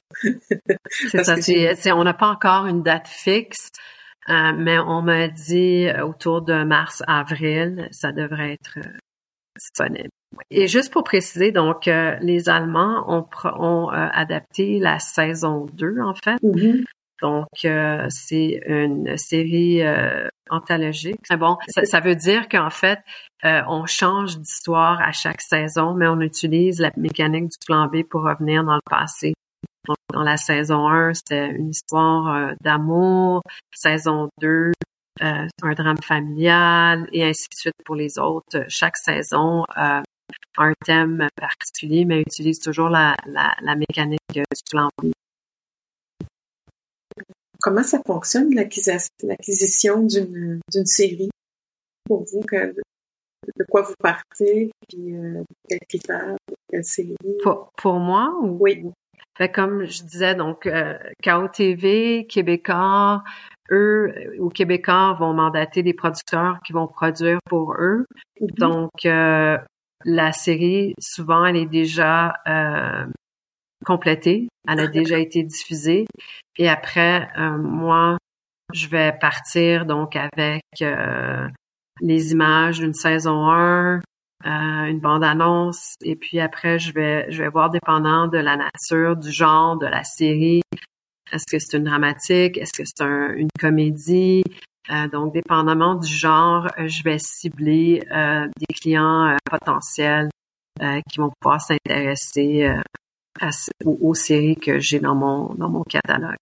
c'est 1.11 1.23
ça. 1.75 1.95
on 1.95 2.03
n'a 2.03 2.13
pas 2.13 2.27
encore 2.27 2.67
une 2.67 2.83
date 2.83 3.07
fixe. 3.07 3.69
Euh, 4.29 4.53
mais 4.55 4.79
on 4.79 5.01
m'a 5.01 5.27
dit 5.27 5.87
euh, 5.87 6.05
autour 6.05 6.41
de 6.41 6.63
mars-avril, 6.63 7.87
ça 7.91 8.11
devrait 8.11 8.53
être 8.53 8.77
euh, 8.77 8.97
disponible. 9.57 10.09
Et 10.49 10.67
juste 10.67 10.91
pour 10.91 11.03
préciser, 11.03 11.51
donc, 11.51 11.85
les 11.85 12.49
Allemands 12.49 13.05
ont, 13.07 13.27
ont 13.43 13.89
adapté 13.89 14.79
la 14.79 14.97
saison 14.97 15.67
2, 15.73 16.01
en 16.01 16.15
fait. 16.15 16.41
Mm-hmm. 16.41 16.83
Donc, 17.21 18.07
c'est 18.09 18.61
une 18.65 19.15
série 19.15 19.83
anthologique. 20.49 21.19
Bon, 21.37 21.57
ça, 21.67 21.85
ça 21.85 21.99
veut 21.99 22.15
dire 22.15 22.49
qu'en 22.49 22.71
fait, 22.71 22.97
on 23.43 23.85
change 23.85 24.39
d'histoire 24.39 24.99
à 25.01 25.11
chaque 25.11 25.41
saison, 25.41 25.93
mais 25.93 26.07
on 26.07 26.19
utilise 26.19 26.79
la 26.79 26.89
mécanique 26.97 27.49
du 27.49 27.57
plan 27.63 27.85
B 27.85 28.01
pour 28.01 28.23
revenir 28.23 28.63
dans 28.63 28.73
le 28.73 28.89
passé. 28.89 29.35
Donc, 29.87 29.97
dans 30.11 30.23
la 30.23 30.37
saison 30.37 30.87
1, 30.87 31.13
c'était 31.13 31.49
une 31.49 31.69
histoire 31.69 32.35
euh, 32.35 32.53
d'amour. 32.61 33.41
Saison 33.73 34.29
2, 34.39 34.71
euh, 35.21 35.47
un 35.61 35.73
drame 35.73 36.01
familial 36.01 37.07
et 37.11 37.23
ainsi 37.23 37.47
de 37.49 37.55
suite 37.55 37.75
pour 37.85 37.95
les 37.95 38.17
autres. 38.17 38.65
Chaque 38.67 38.97
saison 38.97 39.63
euh, 39.77 40.01
a 40.01 40.03
un 40.57 40.73
thème 40.85 41.27
particulier, 41.35 42.05
mais 42.05 42.21
utilise 42.21 42.59
toujours 42.59 42.89
la, 42.89 43.15
la, 43.27 43.55
la 43.61 43.75
mécanique 43.75 44.19
du 44.31 44.41
plan 44.71 44.89
B. 45.01 45.11
Comment 47.61 47.83
ça 47.83 48.01
fonctionne 48.05 48.53
l'acquisition 48.53 50.03
d'une 50.03 50.59
d'une 50.71 50.85
série? 50.85 51.29
Pour 52.05 52.25
vous 52.25 52.41
que, 52.41 52.73
de 52.75 53.65
quoi 53.69 53.83
vous 53.83 53.95
partez, 53.99 54.71
puis 54.89 55.15
euh, 55.15 55.43
quel 55.69 55.79
critère, 55.87 56.35
quelle 56.69 56.83
série? 56.83 57.15
Pour, 57.41 57.71
pour 57.77 57.99
moi? 57.99 58.35
Ou... 58.41 58.57
Oui. 58.59 58.83
Fait 59.37 59.49
comme 59.49 59.85
je 59.85 60.03
disais, 60.03 60.35
donc 60.35 60.67
euh, 60.67 60.97
KOTV, 61.23 62.27
Québécois, 62.27 63.23
eux, 63.71 64.13
ou 64.39 64.49
Québécois 64.49 65.15
vont 65.19 65.33
mandater 65.33 65.83
des 65.83 65.93
producteurs 65.93 66.59
qui 66.65 66.73
vont 66.73 66.87
produire 66.87 67.39
pour 67.45 67.73
eux. 67.73 68.05
Mm-hmm. 68.39 68.59
Donc, 68.59 69.05
euh, 69.05 69.57
la 70.05 70.31
série, 70.31 70.93
souvent, 70.99 71.45
elle 71.45 71.55
est 71.55 71.65
déjà 71.65 72.35
euh, 72.47 73.05
complétée, 73.85 74.49
elle 74.67 74.79
a 74.79 74.87
déjà 74.87 75.17
été 75.17 75.43
diffusée. 75.43 76.05
Et 76.57 76.69
après, 76.69 77.29
euh, 77.37 77.57
moi, 77.57 78.17
je 78.73 78.87
vais 78.87 79.13
partir 79.19 79.85
donc 79.85 80.15
avec 80.15 80.63
les 82.01 82.31
images 82.31 82.79
d'une 82.79 82.93
saison 82.93 83.49
1, 83.49 84.01
euh, 84.45 84.85
une 84.85 84.99
bande-annonce 84.99 85.95
et 86.01 86.15
puis 86.17 86.39
après 86.41 86.77
je 86.77 86.93
vais 86.93 87.31
je 87.31 87.41
vais 87.41 87.49
voir 87.49 87.69
dépendant 87.69 88.27
de 88.27 88.37
la 88.37 88.57
nature, 88.57 89.15
du 89.15 89.31
genre, 89.31 89.77
de 89.77 89.85
la 89.85 90.03
série. 90.03 90.61
Est-ce 91.31 91.45
que 91.49 91.59
c'est 91.59 91.77
une 91.77 91.85
dramatique? 91.85 92.57
Est-ce 92.57 92.73
que 92.73 92.83
c'est 92.85 93.03
une 93.03 93.47
comédie? 93.59 94.43
Euh, 94.91 95.07
donc, 95.07 95.33
dépendamment 95.33 95.95
du 95.95 96.13
genre, 96.13 96.67
je 96.77 97.03
vais 97.03 97.17
cibler 97.17 98.03
euh, 98.11 98.47
des 98.57 98.73
clients 98.73 99.37
potentiels 99.49 100.29
qui 100.77 101.19
vont 101.19 101.31
pouvoir 101.39 101.61
s'intéresser 101.61 102.69
aux, 103.85 104.13
séries 104.13 104.57
que 104.57 104.79
j'ai 104.79 104.99
dans 104.99 105.15
mon 105.15 105.53
dans 105.55 105.69
mon 105.69 105.83
catalogue. 105.83 106.35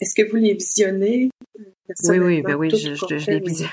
Est-ce 0.00 0.14
que 0.14 0.30
vous 0.30 0.36
les 0.36 0.54
visionnez 0.54 1.30
Oui, 2.08 2.18
oui, 2.18 2.42
ben 2.42 2.54
oui, 2.54 2.70
je, 2.70 2.94
je, 2.94 3.30
les 3.30 3.40
visionne. 3.40 3.68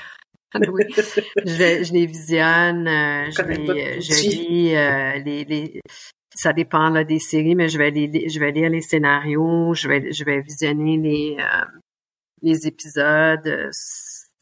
Oui. 0.54 0.84
je, 0.96 1.84
je, 1.84 1.92
les 1.92 2.06
visionne, 2.06 2.86
euh, 2.88 3.30
je, 3.30 3.42
les, 3.42 4.00
je 4.00 4.28
lis 4.28 4.76
euh, 4.76 5.18
les, 5.18 5.44
les, 5.44 5.80
ça 6.34 6.52
dépend 6.52 6.90
là, 6.90 7.04
des 7.04 7.18
séries, 7.18 7.54
mais 7.54 7.68
je 7.68 7.78
vais 7.78 7.90
les, 7.90 8.28
je 8.28 8.40
vais 8.40 8.52
lire 8.52 8.70
les 8.70 8.80
scénarios, 8.80 9.74
je 9.74 9.88
vais 9.88 10.12
je 10.12 10.24
vais 10.24 10.40
visionner 10.40 10.96
les 10.96 11.36
euh, 11.38 11.64
les 12.42 12.66
épisodes 12.66 13.70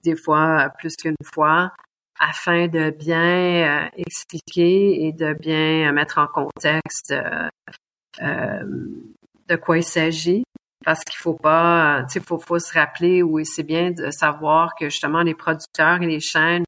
des 0.02 0.16
fois 0.16 0.70
plus 0.78 0.96
qu'une 0.96 1.14
fois 1.22 1.72
afin 2.18 2.68
de 2.68 2.90
bien 2.90 3.90
expliquer 3.96 5.06
et 5.06 5.12
de 5.12 5.34
bien 5.34 5.92
mettre 5.92 6.18
en 6.18 6.26
contexte 6.26 7.14
de 8.20 9.56
quoi 9.56 9.78
il 9.78 9.84
s'agit 9.84 10.44
parce 10.84 11.04
qu'il 11.04 11.16
faut 11.16 11.34
pas, 11.34 12.04
tu 12.04 12.14
sais, 12.14 12.20
faut, 12.20 12.38
faut 12.38 12.58
se 12.58 12.72
rappeler 12.72 13.22
oui, 13.22 13.44
c'est 13.44 13.62
bien 13.62 13.90
de 13.90 14.10
savoir 14.10 14.74
que 14.74 14.88
justement 14.88 15.22
les 15.22 15.34
producteurs 15.34 16.02
et 16.02 16.06
les 16.06 16.20
chaînes 16.20 16.64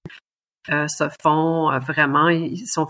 euh, 0.71 0.87
se 0.87 1.05
font 1.21 1.73
euh, 1.73 1.81
vraiment, 1.81 2.29
ils 2.29 2.69
sont, 2.69 2.87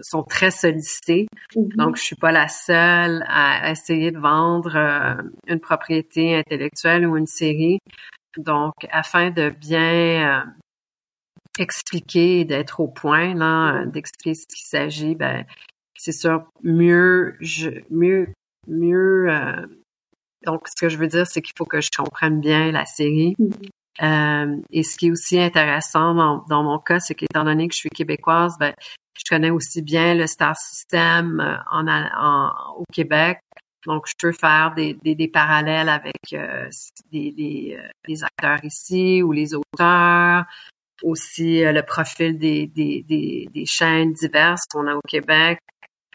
sont 0.00 0.22
très 0.24 0.50
sollicités. 0.50 1.28
Mm-hmm. 1.54 1.76
Donc, 1.76 1.96
je 1.96 2.02
suis 2.02 2.16
pas 2.16 2.32
la 2.32 2.48
seule 2.48 3.24
à 3.28 3.70
essayer 3.70 4.10
de 4.10 4.18
vendre 4.18 4.74
euh, 4.74 5.22
une 5.46 5.60
propriété 5.60 6.34
intellectuelle 6.34 7.06
ou 7.06 7.16
une 7.16 7.28
série. 7.28 7.78
Donc, 8.36 8.72
afin 8.90 9.30
de 9.30 9.50
bien 9.50 10.44
expliquer 11.58 12.44
d'être 12.44 12.80
au 12.80 12.88
point, 12.88 13.34
là, 13.34 13.84
d'expliquer 13.84 14.34
ce 14.34 14.46
qu'il 14.46 14.66
s'agit, 14.66 15.14
ben, 15.14 15.44
c'est 15.96 16.12
sûr, 16.12 16.48
mieux, 16.64 17.36
je, 17.40 17.70
mieux, 17.90 18.32
mieux 18.66 19.28
donc, 20.44 20.68
ce 20.68 20.74
que 20.80 20.88
je 20.88 20.96
veux 20.96 21.06
dire, 21.06 21.26
c'est 21.26 21.42
qu'il 21.42 21.54
faut 21.56 21.64
que 21.64 21.80
je 21.80 21.90
comprenne 21.96 22.40
bien 22.40 22.72
la 22.72 22.84
série. 22.84 23.34
Mm-hmm. 23.38 23.68
Euh, 24.02 24.56
et 24.70 24.82
ce 24.82 24.96
qui 24.96 25.08
est 25.08 25.10
aussi 25.10 25.38
intéressant 25.38 26.14
dans, 26.48 26.62
mon 26.62 26.78
cas, 26.78 26.98
c'est 26.98 27.14
qu'étant 27.14 27.44
donné 27.44 27.68
que 27.68 27.74
je 27.74 27.80
suis 27.80 27.90
québécoise, 27.90 28.56
ben, 28.58 28.74
je 29.14 29.22
connais 29.28 29.50
aussi 29.50 29.82
bien 29.82 30.14
le 30.14 30.26
star 30.26 30.56
system 30.56 31.40
euh, 31.40 31.56
en, 31.70 31.86
en, 31.86 32.52
au 32.78 32.84
Québec. 32.92 33.38
Donc, 33.86 34.06
je 34.06 34.14
peux 34.18 34.32
faire 34.32 34.72
des, 34.74 34.94
des, 35.02 35.14
des 35.14 35.28
parallèles 35.28 35.88
avec 35.88 36.14
euh, 36.32 36.68
des, 37.10 37.34
les, 37.36 37.78
les, 38.06 38.24
acteurs 38.24 38.64
ici 38.64 39.22
ou 39.22 39.32
les 39.32 39.54
auteurs, 39.54 40.44
aussi 41.02 41.64
le 41.64 41.82
profil 41.82 42.38
des, 42.38 42.68
des, 42.68 43.04
des, 43.08 43.48
des 43.52 43.66
chaînes 43.66 44.12
diverses 44.12 44.66
qu'on 44.72 44.86
a 44.86 44.94
au 44.94 45.00
Québec. 45.06 45.58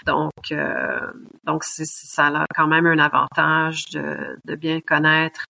Donc, 0.07 0.51
euh, 0.53 1.11
donc 1.43 1.65
ça 1.65 2.27
a 2.27 2.45
quand 2.55 2.67
même 2.67 2.85
un 2.87 2.97
avantage 2.97 3.85
de, 3.91 4.39
de 4.45 4.55
bien 4.55 4.79
connaître 4.79 5.43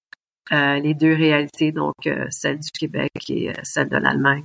euh, 0.51 0.79
les 0.79 0.95
deux 0.95 1.13
réalités, 1.13 1.71
donc 1.71 1.93
euh, 2.07 2.25
celle 2.31 2.59
du 2.59 2.71
Québec 2.71 3.11
et 3.29 3.53
celle 3.63 3.87
de 3.87 3.97
l'Allemagne. 3.97 4.43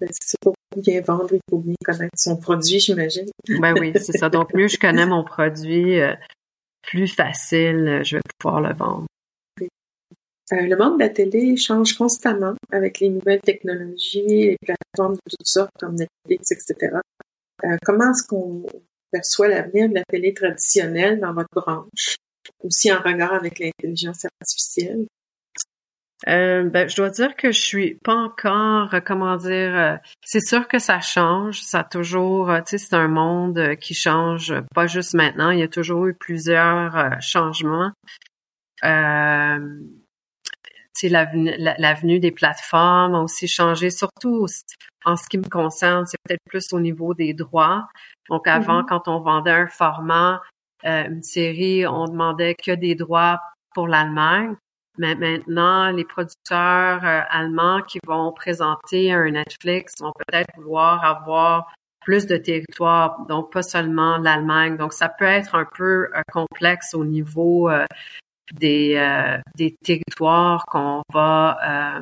Ben, 0.00 0.08
c'est 0.12 0.38
pour 0.40 0.54
bien 0.76 1.00
vendre, 1.00 1.32
il 1.32 1.40
faut 1.50 1.58
bien 1.58 1.74
connaître 1.84 2.16
son 2.16 2.36
produit, 2.36 2.78
j'imagine. 2.78 3.26
Ben 3.48 3.74
oui, 3.78 3.92
c'est 3.96 4.16
ça. 4.16 4.28
Donc, 4.28 4.54
mieux 4.54 4.68
je 4.68 4.78
connais 4.78 5.06
mon 5.06 5.24
produit, 5.24 5.98
plus 6.82 7.08
facile 7.08 8.02
je 8.04 8.16
vais 8.16 8.22
pouvoir 8.38 8.60
le 8.60 8.72
vendre. 8.74 9.06
le 10.52 10.76
monde 10.76 10.98
de 10.98 11.04
la 11.04 11.08
télé 11.08 11.56
change 11.56 11.94
constamment 11.94 12.54
avec 12.70 13.00
les 13.00 13.08
nouvelles 13.08 13.40
technologies, 13.40 14.22
les 14.28 14.56
plateformes 14.62 15.14
de 15.14 15.20
toutes 15.28 15.46
sortes 15.46 15.72
comme 15.80 15.96
Netflix, 15.96 16.52
etc. 16.52 16.98
comment 17.82 18.12
est-ce 18.12 18.26
qu'on 18.28 18.64
perçoit 19.14 19.48
l'avenir 19.48 19.88
de 19.88 19.94
la 19.94 20.02
télé 20.08 20.34
traditionnelle 20.34 21.20
dans 21.20 21.32
votre 21.32 21.48
branche, 21.54 22.16
aussi 22.64 22.92
en 22.92 23.00
regard 23.00 23.32
avec 23.32 23.60
l'intelligence 23.60 24.26
artificielle? 24.40 25.06
Euh, 26.26 26.64
ben, 26.64 26.88
je 26.88 26.96
dois 26.96 27.10
dire 27.10 27.36
que 27.36 27.52
je 27.52 27.60
suis 27.60 27.94
pas 28.02 28.14
encore, 28.14 28.94
euh, 28.94 29.00
comment 29.00 29.36
dire, 29.36 29.76
euh, 29.76 29.96
c'est 30.24 30.40
sûr 30.40 30.66
que 30.68 30.78
ça 30.78 31.00
change, 31.00 31.60
ça 31.60 31.80
a 31.80 31.84
toujours, 31.84 32.50
tu 32.66 32.78
sais, 32.78 32.78
c'est 32.78 32.94
un 32.94 33.08
monde 33.08 33.76
qui 33.76 33.94
change, 33.94 34.54
pas 34.74 34.86
juste 34.86 35.14
maintenant, 35.14 35.50
il 35.50 35.58
y 35.58 35.62
a 35.62 35.68
toujours 35.68 36.06
eu 36.06 36.14
plusieurs 36.14 37.20
changements. 37.20 37.92
Euh, 41.02 41.74
l'avenue 41.78 42.20
des 42.20 42.30
plateformes 42.30 43.14
a 43.14 43.20
aussi 43.20 43.48
changé, 43.48 43.90
surtout 43.90 44.46
en 45.04 45.16
ce 45.16 45.28
qui 45.28 45.38
me 45.38 45.48
concerne, 45.48 46.06
c'est 46.06 46.18
peut-être 46.24 46.44
plus 46.46 46.72
au 46.72 46.80
niveau 46.80 47.14
des 47.14 47.34
droits. 47.34 47.88
Donc 48.30 48.46
avant, 48.46 48.82
mm-hmm. 48.82 48.86
quand 48.86 49.08
on 49.08 49.20
vendait 49.20 49.50
un 49.50 49.66
format, 49.66 50.40
euh, 50.84 51.04
une 51.08 51.22
série, 51.22 51.86
on 51.86 52.06
demandait 52.06 52.54
que 52.54 52.72
des 52.72 52.94
droits 52.94 53.40
pour 53.74 53.88
l'Allemagne. 53.88 54.54
Mais 54.96 55.14
maintenant, 55.16 55.90
les 55.90 56.04
producteurs 56.04 57.04
euh, 57.04 57.22
allemands 57.28 57.82
qui 57.82 57.98
vont 58.06 58.32
présenter 58.32 59.12
un 59.12 59.30
Netflix 59.30 59.94
vont 60.00 60.12
peut-être 60.26 60.48
vouloir 60.56 61.04
avoir 61.04 61.74
plus 62.00 62.26
de 62.26 62.36
territoire, 62.36 63.24
donc 63.26 63.50
pas 63.50 63.62
seulement 63.62 64.18
l'Allemagne. 64.18 64.76
Donc 64.76 64.92
ça 64.92 65.08
peut 65.08 65.24
être 65.24 65.54
un 65.54 65.66
peu 65.76 66.08
euh, 66.14 66.22
complexe 66.32 66.94
au 66.94 67.04
niveau 67.04 67.68
des, 68.52 69.38
des 69.56 69.74
territoires 69.82 70.64
qu'on 70.66 71.02
va 71.12 72.00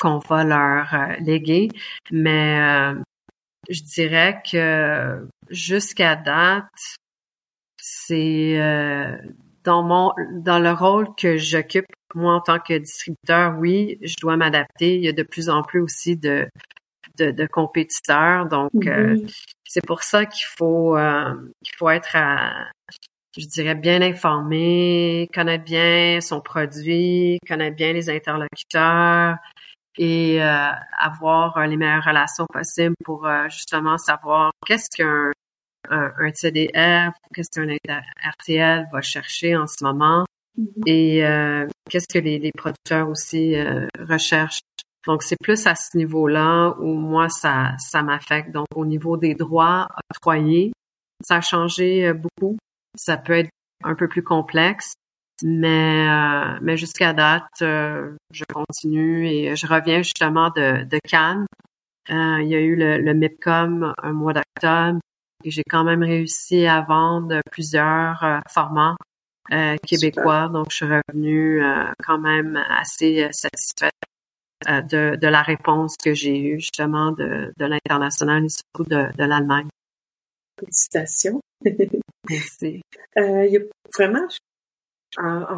qu'on 0.00 0.18
va 0.18 0.44
leur 0.44 1.20
léguer. 1.20 1.68
Mais 2.10 2.94
je 3.68 3.82
dirais 3.82 4.42
que 4.50 5.26
jusqu'à 5.50 6.16
date, 6.16 6.64
c'est 7.80 8.60
euh, 8.60 9.16
dans 9.64 9.82
mon 9.82 10.12
dans 10.34 10.58
le 10.58 10.72
rôle 10.72 11.08
que 11.16 11.36
j'occupe 11.36 11.86
moi 12.14 12.34
en 12.34 12.40
tant 12.40 12.58
que 12.58 12.78
distributeur, 12.78 13.56
oui, 13.58 13.98
je 14.02 14.14
dois 14.20 14.36
m'adapter. 14.36 14.96
Il 14.96 15.02
y 15.02 15.08
a 15.08 15.12
de 15.12 15.22
plus 15.22 15.48
en 15.48 15.62
plus 15.62 15.80
aussi 15.80 16.16
de 16.16 16.48
de, 17.18 17.30
de 17.30 17.46
compétiteurs, 17.46 18.46
donc 18.46 18.70
euh, 18.86 19.18
c'est 19.64 19.84
pour 19.84 20.02
ça 20.02 20.24
qu'il 20.24 20.46
faut 20.56 20.96
euh, 20.96 21.34
qu'il 21.62 21.74
faut 21.76 21.90
être 21.90 22.16
à, 22.16 22.70
je 23.36 23.46
dirais 23.46 23.74
bien 23.74 24.02
informé, 24.02 25.28
connaître 25.34 25.64
bien 25.64 26.20
son 26.20 26.40
produit, 26.40 27.38
connaître 27.48 27.76
bien 27.76 27.92
les 27.92 28.10
interlocuteurs, 28.10 29.36
et 29.98 30.42
euh, 30.42 30.70
avoir 30.98 31.56
euh, 31.56 31.66
les 31.66 31.76
meilleures 31.76 32.04
relations 32.04 32.46
possibles 32.46 32.94
pour 33.04 33.26
euh, 33.26 33.48
justement 33.48 33.98
savoir 33.98 34.52
qu'est-ce 34.66 34.88
qu'un 34.94 35.30
un, 35.90 36.32
CDF, 36.32 37.12
qu'est-ce 37.34 37.50
qu'un 37.50 37.76
RTL 38.30 38.88
va 38.92 39.00
chercher 39.02 39.56
en 39.56 39.66
ce 39.66 39.84
moment 39.84 40.24
mm-hmm. 40.58 40.82
et 40.86 41.66
qu'est-ce 41.90 42.06
que 42.06 42.18
les, 42.18 42.38
les, 42.38 42.52
producteurs 42.52 43.08
aussi 43.08 43.56
recherchent. 43.98 44.60
Donc, 45.06 45.24
c'est 45.24 45.36
plus 45.42 45.66
à 45.66 45.74
ce 45.74 45.96
niveau-là 45.98 46.76
où 46.78 46.94
moi, 46.94 47.28
ça, 47.28 47.72
ça 47.78 48.02
m'affecte. 48.02 48.52
Donc, 48.52 48.68
au 48.76 48.86
niveau 48.86 49.16
des 49.16 49.34
droits 49.34 49.88
octroyés, 50.14 50.72
ça 51.24 51.36
a 51.36 51.40
changé 51.40 52.12
beaucoup. 52.12 52.56
Ça 52.96 53.16
peut 53.16 53.34
être 53.34 53.50
un 53.84 53.94
peu 53.94 54.08
plus 54.08 54.22
complexe. 54.22 54.94
Mais, 55.42 56.06
euh, 56.08 56.58
mais 56.62 56.76
jusqu'à 56.76 57.12
date, 57.12 57.62
euh, 57.62 58.16
je 58.30 58.44
continue 58.52 59.26
et 59.26 59.56
je 59.56 59.66
reviens 59.66 60.02
justement 60.02 60.50
de, 60.50 60.84
de 60.84 60.98
Cannes. 61.08 61.46
Euh, 62.10 62.38
il 62.42 62.48
y 62.48 62.54
a 62.54 62.60
eu 62.60 62.76
le, 62.76 62.98
le 62.98 63.14
MIPCOM 63.14 63.94
un 64.00 64.12
mois 64.12 64.34
d'octobre 64.34 65.00
et 65.44 65.50
j'ai 65.50 65.64
quand 65.68 65.84
même 65.84 66.02
réussi 66.02 66.66
à 66.66 66.82
vendre 66.82 67.40
plusieurs 67.50 68.40
formats 68.48 68.96
québécois. 69.84 70.48
Donc, 70.48 70.66
je 70.70 70.76
suis 70.76 70.86
revenue 70.86 71.62
quand 72.04 72.18
même 72.18 72.56
assez 72.70 73.28
satisfaite 73.32 73.92
de, 74.66 75.16
de 75.16 75.26
la 75.26 75.42
réponse 75.42 75.96
que 75.96 76.14
j'ai 76.14 76.38
eue 76.38 76.60
justement 76.60 77.10
de, 77.10 77.52
de 77.58 77.64
l'international 77.64 78.44
et 78.44 78.48
surtout 78.48 78.88
de, 78.88 79.08
de 79.16 79.24
l'Allemagne. 79.24 79.68
Félicitations. 80.58 81.40
Merci. 82.30 82.82
il 83.16 83.48
y 83.50 83.56
a 83.56 83.60
vraiment, 83.96 84.28
en, 85.18 85.56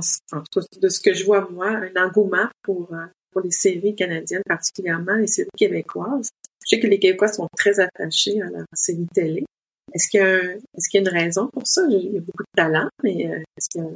de 0.80 0.88
ce 0.88 1.00
que 1.00 1.14
je 1.14 1.24
vois 1.24 1.48
moi, 1.50 1.68
un 1.68 2.04
engouement 2.04 2.48
pour, 2.62 2.92
euh, 2.92 3.06
pour 3.30 3.42
les 3.42 3.50
séries 3.50 3.94
canadiennes, 3.94 4.42
particulièrement 4.46 5.14
les 5.14 5.26
séries 5.26 5.48
québécoises. 5.56 6.30
Je 6.64 6.76
sais 6.76 6.80
que 6.80 6.86
les 6.86 6.98
Québécois 6.98 7.28
sont 7.28 7.46
très 7.56 7.78
attachés 7.78 8.40
à 8.40 8.46
la 8.46 8.64
série 8.72 9.06
télé. 9.14 9.44
Est-ce 9.92 10.08
qu'il 10.10 10.20
y, 10.20 10.22
a 10.22 11.00
y 11.00 11.02
une 11.02 11.08
raison 11.08 11.48
pour 11.48 11.66
ça? 11.66 11.82
Il 11.88 12.14
y 12.14 12.16
a 12.16 12.20
beaucoup 12.20 12.42
de 12.42 12.56
talent, 12.56 12.88
mais 13.02 13.28
euh, 13.28 13.38
est-ce 13.56 13.68
qu'il 13.70 13.82
y 13.82 13.84
a... 13.84 13.90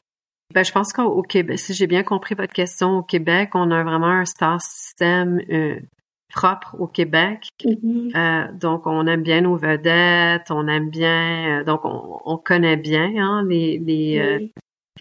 Ben, 0.55 0.65
je 0.65 0.73
pense 0.73 0.93
qu'au 0.93 1.23
Québec, 1.23 1.59
si 1.59 1.75
j'ai 1.75 1.87
bien 1.87 2.03
compris 2.03 2.35
votre 2.35 2.53
question, 2.53 2.99
au 2.99 3.03
Québec, 3.03 3.51
on 3.55 3.71
a 3.71 3.83
vraiment 3.83 4.07
un 4.07 4.25
star 4.25 4.61
system 4.61 5.41
euh, 5.51 5.79
propre 6.33 6.77
au 6.79 6.87
Québec. 6.87 7.49
Mm-hmm. 7.65 8.17
euh, 8.17 8.53
donc, 8.53 8.87
on 8.87 9.07
aime 9.07 9.23
bien 9.23 9.43
nos 9.43 9.57
vedettes, 9.57 10.51
on 10.51 10.69
aime 10.69 10.91
bien, 10.91 11.65
donc 11.65 11.85
on, 11.85 12.21
on 12.25 12.37
connaît 12.37 12.77
bien 12.77 13.13
hein, 13.17 13.45
les, 13.49 13.79
les, 13.79 14.51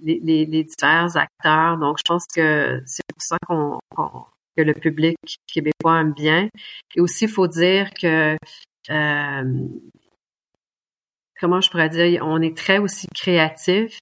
les, 0.01 0.19
les, 0.23 0.45
les, 0.45 0.63
divers 0.63 1.17
acteurs. 1.17 1.77
Donc, 1.77 1.97
je 1.97 2.03
pense 2.07 2.25
que 2.33 2.81
c'est 2.85 3.03
pour 3.13 3.21
ça 3.21 3.37
qu'on, 3.47 3.79
que 4.55 4.61
le 4.61 4.73
public 4.73 5.17
québécois 5.47 6.01
aime 6.01 6.13
bien. 6.13 6.49
Et 6.95 7.01
aussi, 7.01 7.25
il 7.25 7.31
faut 7.31 7.47
dire 7.47 7.89
que 7.93 8.37
euh, 8.89 9.67
comment 11.39 11.61
je 11.61 11.69
pourrais 11.69 11.89
dire, 11.89 12.23
on 12.25 12.41
est 12.41 12.55
très 12.55 12.77
aussi 12.79 13.07
créatif 13.15 13.99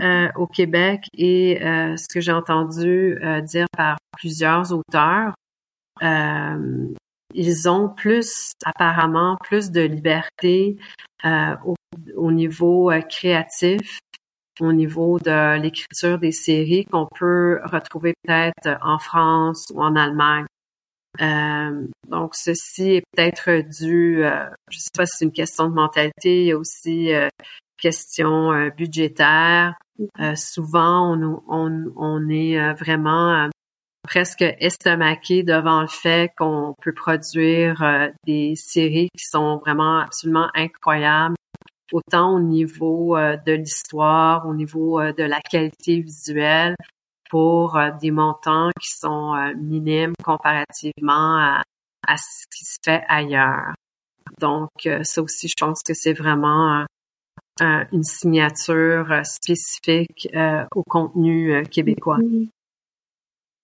euh, 0.00 0.28
au 0.36 0.46
Québec 0.46 1.06
et 1.14 1.62
euh, 1.62 1.96
ce 1.96 2.06
que 2.08 2.20
j'ai 2.20 2.32
entendu 2.32 3.18
euh, 3.22 3.40
dire 3.40 3.66
par 3.76 3.98
plusieurs 4.16 4.72
auteurs, 4.72 5.34
ils 6.02 7.68
ont 7.68 7.88
plus 7.88 8.52
apparemment 8.64 9.36
plus 9.44 9.70
de 9.70 9.82
liberté 9.82 10.76
au, 11.24 11.74
au, 12.16 12.32
niveau 12.32 12.90
créatif, 13.08 13.98
au 14.60 14.72
niveau 14.72 15.18
de 15.18 15.60
l'écriture 15.60 16.18
des 16.18 16.32
séries 16.32 16.84
qu'on 16.86 17.06
peut 17.18 17.60
retrouver 17.64 18.14
peut-être 18.24 18.78
en 18.82 18.98
France 18.98 19.66
ou 19.74 19.82
en 19.82 19.96
Allemagne. 19.96 20.46
Euh, 21.20 21.86
donc, 22.08 22.34
ceci 22.34 22.92
est 22.92 23.02
peut-être 23.12 23.68
dû, 23.82 24.24
euh, 24.24 24.46
je 24.70 24.78
sais 24.78 24.90
pas 24.96 25.06
si 25.06 25.16
c'est 25.18 25.24
une 25.24 25.32
question 25.32 25.68
de 25.68 25.74
mentalité, 25.74 26.42
il 26.42 26.46
y 26.46 26.52
a 26.52 26.56
aussi 26.56 27.12
euh, 27.12 27.28
question 27.78 28.52
euh, 28.52 28.70
budgétaire. 28.70 29.74
Mm-hmm. 29.98 30.36
souvent, 30.36 31.14
on, 31.14 31.42
on, 31.46 31.92
on 31.96 32.28
est 32.30 32.72
vraiment 32.72 33.50
presque 34.02 34.42
estomaqué 34.42 35.42
devant 35.42 35.82
le 35.82 35.88
fait 35.88 36.32
qu'on 36.36 36.74
peut 36.82 36.94
produire 36.94 38.10
des 38.26 38.54
séries 38.56 39.08
qui 39.16 39.24
sont 39.24 39.58
vraiment 39.58 39.98
absolument 39.98 40.48
incroyables, 40.54 41.36
autant 41.92 42.34
au 42.34 42.40
niveau 42.40 43.16
de 43.16 43.52
l'histoire, 43.52 44.46
au 44.46 44.54
niveau 44.54 45.00
de 45.00 45.22
la 45.22 45.40
qualité 45.40 46.00
visuelle, 46.00 46.74
pour 47.30 47.76
euh, 47.76 47.90
des 48.00 48.10
montants 48.10 48.70
qui 48.80 48.90
sont 48.90 49.34
euh, 49.34 49.54
minimes 49.56 50.12
comparativement 50.22 51.62
à, 52.06 52.16
ce 52.16 52.44
qui 52.54 52.64
se 52.64 52.76
fait 52.84 53.04
ailleurs. 53.08 53.72
Donc, 54.40 54.70
euh, 54.86 55.02
ça 55.04 55.22
aussi, 55.22 55.48
je 55.48 55.54
pense 55.58 55.80
que 55.86 55.94
c'est 55.94 56.12
vraiment 56.12 56.84
une 57.60 58.02
signature 58.02 59.20
spécifique 59.22 60.28
au 60.74 60.82
contenu 60.82 61.62
québécois. 61.70 62.16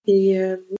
Et 0.07 0.35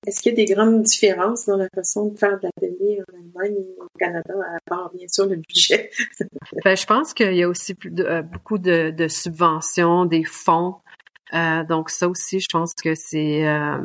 est-ce 0.05 0.21
qu'il 0.21 0.31
y 0.31 0.41
a 0.41 0.45
des 0.45 0.53
grandes 0.53 0.83
différences 0.83 1.47
dans 1.47 1.57
la 1.57 1.67
façon 1.75 2.07
de 2.07 2.17
faire 2.17 2.39
de 2.39 2.43
la 2.45 2.51
télé 2.59 3.01
en 3.01 3.17
Allemagne 3.17 3.57
ou 3.57 3.83
au 3.83 3.87
Canada, 3.99 4.33
à 4.55 4.57
part 4.65 4.89
bien 4.93 5.07
sûr 5.09 5.25
le 5.25 5.35
budget? 5.35 5.91
ben, 6.63 6.77
je 6.77 6.85
pense 6.85 7.13
qu'il 7.13 7.33
y 7.33 7.43
a 7.43 7.49
aussi 7.49 7.75
beaucoup 8.31 8.57
de, 8.57 8.91
de, 8.91 9.07
subventions, 9.09 10.05
des 10.05 10.23
fonds 10.23 10.75
euh, 11.33 11.63
donc 11.63 11.89
ça 11.89 12.07
aussi, 12.07 12.39
je 12.39 12.47
pense 12.51 12.73
que 12.73 12.95
c'est 12.95 13.47
euh, 13.47 13.77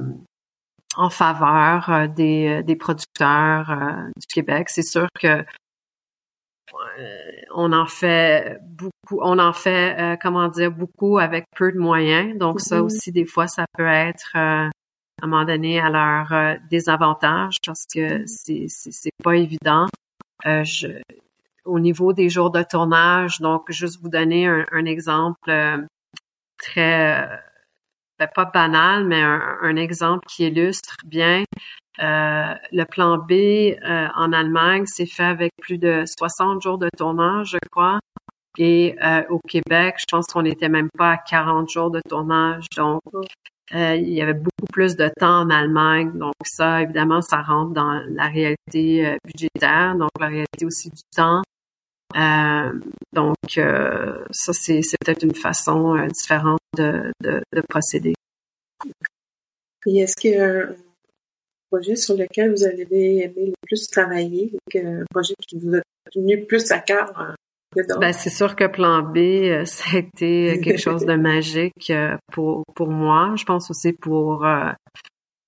en 0.97 1.11
faveur 1.11 1.91
euh, 1.91 2.07
des, 2.07 2.63
des 2.63 2.77
producteurs 2.77 3.73
du 4.17 4.27
Québec. 4.27 4.69
C'est 4.69 4.83
sûr 4.83 5.09
que 5.21 5.45
on 7.55 7.73
en 7.73 7.87
fait 7.87 8.59
beaucoup, 8.63 9.21
on 9.23 9.39
en 9.39 9.53
fait, 9.53 10.19
comment 10.23 10.49
dire, 10.49 10.71
beaucoup 10.71 11.19
avec 11.19 11.45
peu 11.55 11.71
de 11.71 11.79
moyens. 11.79 12.39
Donc 12.39 12.61
ça 12.61 12.79
mm-hmm. 12.79 12.85
aussi, 12.85 13.13
des 13.13 13.27
fois, 13.27 13.47
ça 13.47 13.67
peut 13.77 13.87
être 13.87 14.71
à 15.23 15.27
un 15.27 15.29
moment 15.29 15.45
donné 15.45 15.81
à 15.81 15.89
leur 15.89 16.59
désavantage 16.69 17.57
parce 17.65 17.87
que 17.87 18.27
c'est 18.27 18.67
c'est 18.69 19.11
pas 19.23 19.37
évident. 19.37 19.87
Je, 20.45 21.01
au 21.65 21.79
niveau 21.79 22.13
des 22.13 22.29
jours 22.29 22.51
de 22.51 22.63
tournage, 22.63 23.41
donc 23.41 23.71
juste 23.71 24.03
vous 24.03 24.09
donner 24.09 24.47
un, 24.49 24.67
un 24.73 24.85
exemple 24.85 25.87
très 26.59 27.29
ben, 28.23 28.29
pas 28.33 28.45
banal, 28.45 29.05
mais 29.05 29.21
un, 29.21 29.75
exemple 29.75 30.27
qui 30.29 30.47
illustre 30.47 30.95
bien. 31.05 31.43
Euh, 32.01 32.55
le 32.71 32.85
plan 32.85 33.19
B 33.19 33.33
euh, 33.33 34.09
en 34.15 34.33
Allemagne 34.33 34.87
s'est 34.87 35.07
fait 35.07 35.25
avec 35.25 35.53
plus 35.61 35.79
de 35.79 36.05
60 36.07 36.63
jours 36.63 36.79
de 36.79 36.89
tournage, 36.97 37.51
je 37.51 37.69
crois. 37.71 37.99
Et 38.59 38.97
euh, 39.03 39.25
au 39.29 39.41
Québec, 39.41 39.97
je 39.99 40.05
pense 40.09 40.27
qu'on 40.27 40.43
n'était 40.43 40.69
même 40.69 40.89
pas 40.97 41.13
à 41.13 41.17
40 41.17 41.69
jours 41.69 41.91
de 41.91 42.01
tournage. 42.09 42.67
Donc, 42.77 43.01
il 43.71 44.13
y 44.13 44.21
avait 44.21 44.35
beaucoup 44.35 44.67
plus 44.73 44.97
de 44.97 45.11
temps 45.19 45.43
en 45.43 45.51
Allemagne. 45.51 46.13
Donc, 46.15 46.35
ça, 46.45 46.83
évidemment, 46.83 47.23
ça 47.23 47.43
rentre 47.43 47.73
dans 47.73 48.03
la 48.11 48.29
réalité 48.29 49.17
budgétaire, 49.25 49.97
donc 49.97 50.11
la 50.21 50.29
réalité 50.29 50.67
aussi 50.67 50.91
du 50.91 51.03
temps. 51.15 51.43
Euh, 52.17 52.73
donc, 53.13 53.37
euh, 53.59 54.25
ça, 54.31 54.53
c'est, 54.53 54.81
peut-être 55.01 55.23
une 55.23 55.35
façon 55.35 55.97
euh, 55.97 56.07
différente 56.09 56.61
de, 56.77 57.11
de, 57.21 57.43
de, 57.53 57.61
procéder. 57.63 58.15
Et 59.87 59.99
est-ce 59.99 60.17
qu'il 60.17 60.33
y 60.33 60.37
a 60.37 60.47
un 60.47 60.77
projet 61.71 61.97
sur 61.97 62.17
lequel 62.17 62.51
vous 62.51 62.65
avez 62.65 62.83
aimé 62.83 63.47
le 63.47 63.55
plus 63.67 63.87
travailler, 63.89 64.53
un 64.75 65.05
projet 65.11 65.35
qui 65.47 65.59
vous 65.59 65.77
a 65.77 65.81
tenu 66.11 66.45
plus 66.45 66.71
à 66.71 66.81
cœur 66.81 67.35
ben, 67.75 68.13
c'est 68.13 68.31
sûr 68.31 68.57
que 68.57 68.67
Plan 68.67 69.03
B, 69.03 69.65
ça 69.65 69.97
a 69.97 69.99
été 69.99 70.61
quelque 70.61 70.81
chose 70.81 71.05
de 71.05 71.15
magique 71.15 71.93
pour 72.33 72.65
pour 72.75 72.89
moi. 72.89 73.35
Je 73.37 73.45
pense 73.45 73.71
aussi 73.71 73.93
pour 73.93 74.47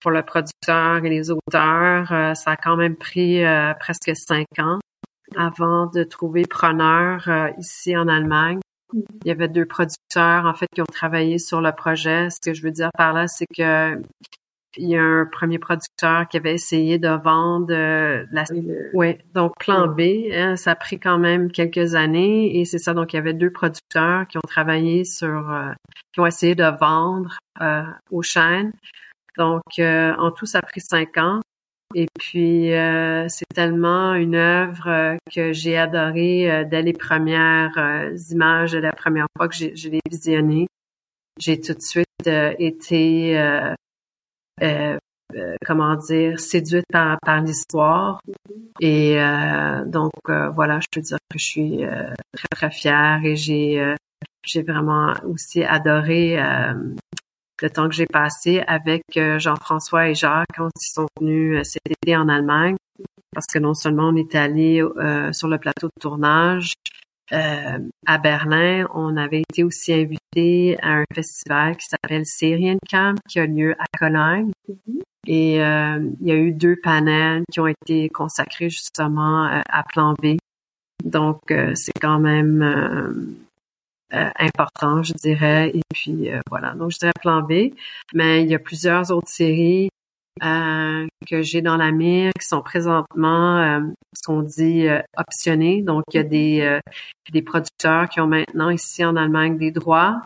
pour 0.00 0.10
le 0.10 0.22
producteur 0.22 1.04
et 1.04 1.08
les 1.08 1.30
auteurs. 1.30 2.08
Ça 2.36 2.50
a 2.50 2.56
quand 2.56 2.76
même 2.76 2.96
pris 2.96 3.42
presque 3.78 4.14
cinq 4.14 4.46
ans 4.58 4.78
avant 5.36 5.86
de 5.86 6.04
trouver 6.04 6.42
preneur 6.42 7.28
euh, 7.28 7.50
ici 7.58 7.96
en 7.96 8.08
Allemagne. 8.08 8.60
Il 8.92 9.28
y 9.28 9.30
avait 9.30 9.48
deux 9.48 9.66
producteurs 9.66 10.46
en 10.46 10.54
fait 10.54 10.68
qui 10.72 10.80
ont 10.80 10.92
travaillé 10.92 11.38
sur 11.38 11.60
le 11.60 11.72
projet. 11.72 12.28
Ce 12.30 12.38
que 12.40 12.54
je 12.54 12.62
veux 12.62 12.70
dire 12.70 12.90
par 12.96 13.12
là, 13.12 13.26
c'est 13.26 13.46
que 13.46 14.00
il 14.76 14.88
y 14.88 14.96
a 14.96 15.02
un 15.02 15.26
premier 15.26 15.58
producteur 15.58 16.28
qui 16.28 16.36
avait 16.36 16.54
essayé 16.54 16.98
de 16.98 17.08
vendre 17.08 17.72
euh, 17.72 18.24
la 18.32 18.44
oui, 18.92 19.18
donc 19.34 19.52
plan 19.58 19.88
B, 19.88 20.30
hein, 20.32 20.56
ça 20.56 20.72
a 20.72 20.74
pris 20.74 20.98
quand 20.98 21.18
même 21.18 21.50
quelques 21.50 21.94
années 21.94 22.58
et 22.58 22.64
c'est 22.64 22.78
ça 22.78 22.94
donc 22.94 23.12
il 23.12 23.16
y 23.16 23.18
avait 23.18 23.34
deux 23.34 23.50
producteurs 23.50 24.26
qui 24.28 24.38
ont 24.38 24.46
travaillé 24.48 25.04
sur 25.04 25.50
euh, 25.50 25.72
qui 26.12 26.20
ont 26.20 26.26
essayé 26.26 26.54
de 26.54 26.64
vendre 26.78 27.38
aux 28.10 28.22
chaînes. 28.22 28.72
Donc 29.38 29.62
en 29.78 30.30
tout 30.30 30.46
ça 30.46 30.58
a 30.58 30.62
pris 30.62 30.80
cinq 30.80 31.18
ans 31.18 31.40
et 31.94 32.06
puis, 32.18 32.72
euh, 32.72 33.26
c'est 33.28 33.46
tellement 33.54 34.14
une 34.14 34.34
œuvre 34.34 34.88
euh, 34.88 35.16
que 35.32 35.52
j'ai 35.52 35.78
adorée 35.78 36.50
euh, 36.50 36.64
dès 36.64 36.82
les 36.82 36.92
premières 36.92 38.10
images, 38.30 38.72
de 38.72 38.78
la 38.78 38.92
première 38.92 39.26
fois 39.36 39.48
que 39.48 39.54
je 39.54 39.88
l'ai 39.88 40.00
visionnée. 40.10 40.66
J'ai 41.38 41.60
tout 41.60 41.74
de 41.74 41.80
suite 41.80 42.06
été, 42.26 43.34
comment 45.66 45.96
dire, 45.96 46.38
séduite 46.38 46.84
par, 46.92 47.18
par 47.20 47.40
l'histoire. 47.40 48.20
Et 48.80 49.16
donc, 49.86 50.12
voilà, 50.26 50.80
je 50.80 50.86
peux 50.90 51.00
dire 51.00 51.18
que 51.30 51.38
je 51.38 51.44
suis 51.44 51.84
très, 52.32 52.48
très 52.50 52.70
fière 52.70 53.20
et 53.24 53.36
j'ai 53.36 53.94
j'ai 54.46 54.62
vraiment 54.62 55.14
aussi 55.24 55.64
adoré 55.64 56.38
le 57.62 57.70
temps 57.70 57.88
que 57.88 57.94
j'ai 57.94 58.06
passé 58.06 58.62
avec 58.66 59.02
euh, 59.16 59.38
Jean-François 59.38 60.08
et 60.08 60.14
Jacques 60.14 60.48
quand 60.56 60.68
ils 60.76 60.92
sont 60.92 61.06
venus 61.20 61.60
euh, 61.60 61.64
cet 61.64 61.82
été 61.90 62.16
en 62.16 62.28
Allemagne, 62.28 62.76
parce 63.32 63.46
que 63.46 63.58
non 63.58 63.74
seulement 63.74 64.08
on 64.08 64.16
est 64.16 64.34
allé 64.34 64.82
euh, 64.82 65.32
sur 65.32 65.48
le 65.48 65.58
plateau 65.58 65.86
de 65.86 66.00
tournage 66.00 66.72
à 67.30 68.18
Berlin, 68.18 68.86
on 68.94 69.16
avait 69.16 69.42
été 69.48 69.64
aussi 69.64 69.92
invité 69.92 70.78
à 70.82 70.98
un 70.98 71.04
festival 71.14 71.76
qui 71.76 71.86
s'appelle 71.86 72.26
Serienkamp 72.26 73.16
qui 73.28 73.40
a 73.40 73.46
lieu 73.46 73.74
à 73.78 73.84
Cologne. 73.98 74.50
Mm-hmm. 74.68 75.00
Et 75.26 75.54
il 75.54 76.26
y 76.26 76.32
a 76.32 76.36
eu 76.36 76.52
deux 76.52 76.76
panels 76.76 77.44
qui 77.50 77.60
ont 77.60 77.66
été 77.66 78.08
consacrés 78.10 78.68
justement 78.68 79.44
à 79.44 79.82
Plan 79.84 80.14
B. 80.22 80.36
Donc 81.02 81.40
c'est 81.74 81.98
quand 82.00 82.20
même 82.20 82.62
euh, 84.14 84.30
important, 84.38 85.02
je 85.02 85.12
dirais. 85.14 85.70
Et 85.74 85.80
puis 85.92 86.30
euh, 86.30 86.40
voilà, 86.48 86.74
donc 86.74 86.92
je 86.92 86.98
dirais 86.98 87.12
plan 87.20 87.42
B. 87.42 87.72
Mais 88.12 88.42
il 88.42 88.50
y 88.50 88.54
a 88.54 88.58
plusieurs 88.58 89.10
autres 89.10 89.28
séries 89.28 89.88
euh, 90.42 91.06
que 91.28 91.42
j'ai 91.42 91.62
dans 91.62 91.76
la 91.76 91.92
mire 91.92 92.32
qui 92.38 92.46
sont 92.46 92.62
présentement 92.62 93.80
ce 94.14 94.22
qu'on 94.26 94.42
dit 94.42 94.86
optionnées. 95.16 95.82
Donc 95.82 96.04
il 96.12 96.16
y 96.16 96.20
a 96.20 96.24
des 96.24 96.80
des 97.32 97.42
producteurs 97.42 98.08
qui 98.08 98.20
ont 98.20 98.26
maintenant 98.26 98.70
ici 98.70 99.04
en 99.04 99.16
Allemagne 99.16 99.58
des 99.58 99.70
droits 99.70 100.20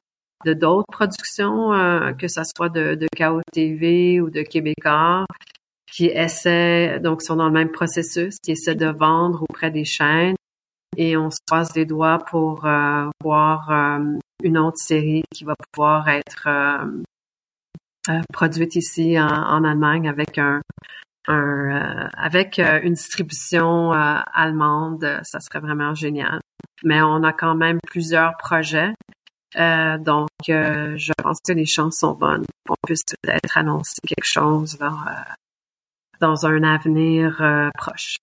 de 0.44 0.54
d'autres 0.54 0.86
productions, 0.90 1.70
que 2.18 2.28
ce 2.28 2.42
soit 2.56 2.68
de, 2.68 2.94
de 2.94 4.20
ou 4.20 4.30
de 4.30 4.42
Québécois, 4.42 5.26
qui 5.90 6.06
essaient, 6.06 7.00
donc 7.00 7.22
sont 7.22 7.36
dans 7.36 7.46
le 7.46 7.52
même 7.52 7.72
processus, 7.72 8.36
qui 8.42 8.52
essaient 8.52 8.74
de 8.74 8.86
vendre 8.86 9.44
auprès 9.48 9.70
des 9.70 9.84
chaînes 9.84 10.36
et 10.96 11.16
on 11.16 11.30
se 11.30 11.38
croise 11.46 11.74
les 11.76 11.86
doigts 11.86 12.18
pour 12.18 12.66
euh, 12.66 13.08
voir 13.22 13.70
euh, 13.70 14.18
une 14.42 14.58
autre 14.58 14.78
série 14.78 15.22
qui 15.32 15.44
va 15.44 15.54
pouvoir 15.72 16.08
être 16.08 16.46
euh, 16.46 17.02
produite 18.32 18.76
ici 18.76 19.18
en, 19.20 19.64
Allemagne 19.64 20.08
avec 20.08 20.38
un, 20.38 20.62
avec 21.26 22.58
une 22.58 22.94
distribution 22.94 23.92
allemande, 23.92 25.20
ça 25.24 25.40
serait 25.40 25.60
vraiment 25.60 25.94
génial. 25.94 26.40
Mais 26.84 27.02
on 27.02 27.22
a 27.22 27.32
quand 27.32 27.54
même 27.54 27.78
plusieurs 27.86 28.36
projets, 28.36 28.94
donc 29.54 30.28
je 30.46 31.12
pense 31.22 31.38
que 31.46 31.52
les 31.52 31.66
chances 31.66 31.98
sont 31.98 32.14
bonnes 32.14 32.44
qu'on 32.66 32.76
puisse 32.86 33.04
peut-être 33.22 33.58
annoncer 33.58 34.00
quelque 34.06 34.24
chose 34.24 34.78
dans 36.20 36.46
un 36.46 36.62
avenir 36.62 37.70
proche. 37.74 38.16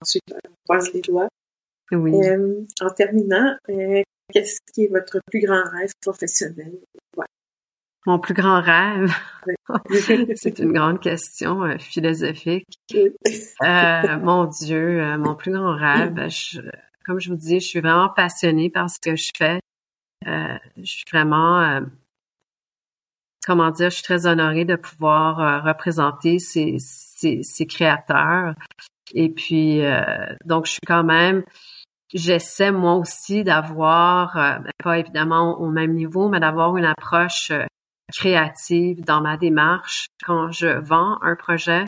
Ensuite, 0.00 0.22
on 0.32 0.52
croise 0.64 0.92
les 0.92 1.00
doigts. 1.02 1.28
Oui. 1.92 2.12
Euh, 2.14 2.64
en 2.80 2.90
terminant, 2.90 3.56
euh, 3.68 4.02
qu'est-ce 4.32 4.58
qui 4.72 4.84
est 4.84 4.88
votre 4.88 5.20
plus 5.30 5.40
grand 5.40 5.62
rêve 5.70 5.92
professionnel? 6.00 6.72
Ouais. 7.16 7.26
Mon 8.06 8.18
plus 8.20 8.34
grand 8.34 8.60
rêve, 8.60 9.12
c'est 10.36 10.58
une 10.60 10.72
grande 10.72 11.00
question 11.00 11.62
euh, 11.64 11.76
philosophique. 11.78 12.78
Euh, 13.62 14.18
mon 14.20 14.44
Dieu, 14.44 15.00
euh, 15.02 15.18
mon 15.18 15.34
plus 15.34 15.52
grand 15.52 15.74
rêve, 15.76 16.28
je- 16.28 16.60
comme 17.04 17.18
je 17.20 17.30
vous 17.30 17.36
dis, 17.36 17.60
je 17.60 17.66
suis 17.66 17.80
vraiment 17.80 18.08
passionnée 18.08 18.70
par 18.70 18.88
ce 18.88 18.98
que 19.00 19.16
je 19.16 19.30
fais. 19.36 19.60
Euh, 20.26 20.56
je 20.76 20.84
suis 20.84 21.04
vraiment, 21.12 21.60
euh, 21.60 21.80
comment 23.46 23.70
dire, 23.70 23.90
je 23.90 23.96
suis 23.96 24.04
très 24.04 24.26
honorée 24.26 24.64
de 24.64 24.76
pouvoir 24.76 25.64
représenter 25.64 26.38
ces, 26.38 26.76
ces, 26.78 27.42
ces 27.42 27.66
créateurs. 27.66 28.54
Et 29.14 29.28
puis, 29.28 29.84
euh, 29.84 30.00
donc, 30.44 30.66
je 30.66 30.72
suis 30.72 30.80
quand 30.86 31.04
même, 31.04 31.44
j'essaie 32.12 32.72
moi 32.72 32.94
aussi 32.94 33.44
d'avoir, 33.44 34.36
euh, 34.36 34.58
ben, 34.58 34.70
pas 34.82 34.98
évidemment 34.98 35.60
au 35.60 35.70
même 35.70 35.92
niveau, 35.94 36.28
mais 36.28 36.40
d'avoir 36.40 36.76
une 36.76 36.84
approche 36.84 37.50
euh, 37.52 37.64
créative 38.12 39.04
dans 39.04 39.20
ma 39.20 39.36
démarche 39.36 40.06
quand 40.24 40.50
je 40.50 40.68
vends 40.68 41.18
un 41.22 41.36
projet. 41.36 41.84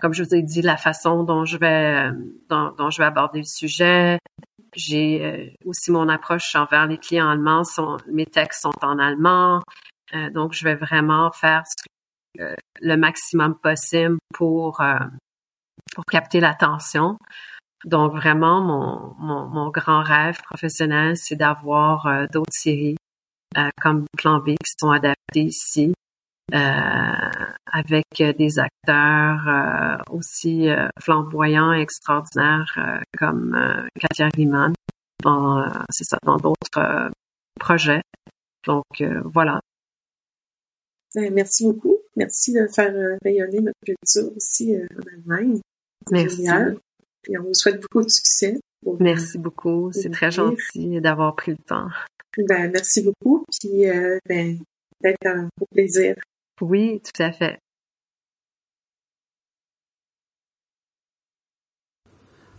Comme 0.00 0.12
je 0.12 0.22
vous 0.22 0.34
ai 0.34 0.42
dit, 0.42 0.62
la 0.62 0.76
façon 0.76 1.22
dont 1.22 1.44
je 1.44 1.56
vais, 1.56 2.08
euh, 2.08 2.12
dont, 2.48 2.72
dont 2.76 2.90
je 2.90 2.98
vais 2.98 3.06
aborder 3.06 3.38
le 3.38 3.44
sujet. 3.44 4.18
J'ai 4.74 5.24
euh, 5.24 5.46
aussi 5.64 5.90
mon 5.90 6.08
approche 6.08 6.54
envers 6.54 6.86
les 6.86 6.98
clients 6.98 7.30
allemands. 7.30 7.64
Sont, 7.64 7.96
mes 8.12 8.26
textes 8.26 8.62
sont 8.62 8.74
en 8.82 8.98
allemand. 8.98 9.62
Euh, 10.14 10.30
donc, 10.30 10.52
je 10.52 10.64
vais 10.64 10.74
vraiment 10.74 11.30
faire 11.32 11.62
ce 11.66 12.42
euh, 12.42 12.54
le 12.82 12.96
maximum 12.96 13.58
possible 13.58 14.18
pour, 14.34 14.80
euh, 14.80 14.98
pour 15.94 16.04
capter 16.04 16.40
l'attention. 16.40 17.16
Donc, 17.84 18.12
vraiment, 18.12 18.60
mon, 18.60 19.14
mon, 19.18 19.46
mon 19.46 19.70
grand 19.70 20.02
rêve 20.02 20.38
professionnel, 20.42 21.16
c'est 21.16 21.36
d'avoir 21.36 22.06
euh, 22.06 22.26
d'autres 22.30 22.52
séries 22.52 22.96
comme 23.80 24.06
Plan 24.16 24.38
B 24.38 24.50
qui 24.50 24.72
sont 24.78 24.90
adaptées 24.90 25.42
ici, 25.42 25.92
euh, 26.54 27.12
avec 27.66 28.04
euh, 28.20 28.32
des 28.32 28.58
acteurs 28.60 29.48
euh, 29.48 29.96
aussi 30.10 30.68
euh, 30.68 30.88
flamboyants 31.00 31.72
et 31.72 31.80
extraordinaires 31.80 32.72
euh, 32.78 33.00
comme 33.18 33.54
euh, 33.56 33.86
Katia 34.00 34.28
Riemann, 34.34 34.72
dans, 35.24 35.58
euh, 35.58 35.68
c'est 35.90 36.04
ça, 36.04 36.18
dans 36.24 36.36
d'autres 36.36 36.78
euh, 36.78 37.08
projets. 37.58 38.02
Donc, 38.64 38.84
euh, 39.00 39.20
voilà. 39.24 39.60
Ben, 41.16 41.32
merci 41.34 41.66
beaucoup. 41.66 41.96
Merci 42.14 42.52
de 42.52 42.66
faire 42.68 42.94
euh, 42.94 43.16
rayonner 43.24 43.60
notre 43.60 43.80
culture 43.84 44.36
aussi 44.36 44.74
euh, 44.74 44.86
en 44.96 45.14
Allemagne. 45.14 45.60
Merci. 46.12 46.36
génial. 46.36 46.78
Et 47.28 47.38
on 47.38 47.42
vous 47.42 47.54
souhaite 47.54 47.80
beaucoup 47.80 48.04
de 48.04 48.08
succès. 48.08 48.60
Merci 49.00 49.38
beaucoup. 49.38 49.90
C'est 49.92 50.10
très 50.10 50.30
gentil 50.30 51.00
d'avoir 51.00 51.34
pris 51.34 51.52
le 51.52 51.58
temps. 51.58 51.88
Ben, 52.36 52.70
merci 52.70 53.02
beaucoup. 53.02 53.44
Puis, 53.60 53.88
euh, 53.88 54.18
ben, 54.28 54.58
peut-être 55.00 55.26
un 55.26 55.48
beau 55.56 55.66
plaisir. 55.72 56.14
Oui, 56.60 57.00
tout 57.02 57.22
à 57.22 57.32
fait. 57.32 57.58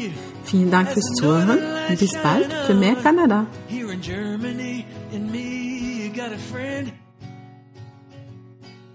Vielen 0.43 0.71
Dank 0.71 0.89
fürs 0.89 1.13
Zuhören 1.13 1.59
und 1.89 1.99
bis 1.99 2.13
bald 2.23 2.51
für 2.65 2.73
mehr 2.73 2.95
Kanada. 2.95 3.45
A 6.33 6.37
friend. 6.37 6.93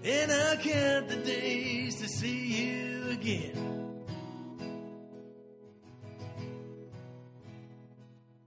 And 0.03 0.31
I 0.31 0.55
count 0.57 1.09
the 1.09 1.17
days 1.17 1.99
to 2.01 2.07
see 2.07 2.63
you 2.63 3.09
again. 3.11 4.03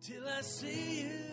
Till 0.01 0.29
I 0.29 0.40
see 0.42 1.03
you. 1.03 1.28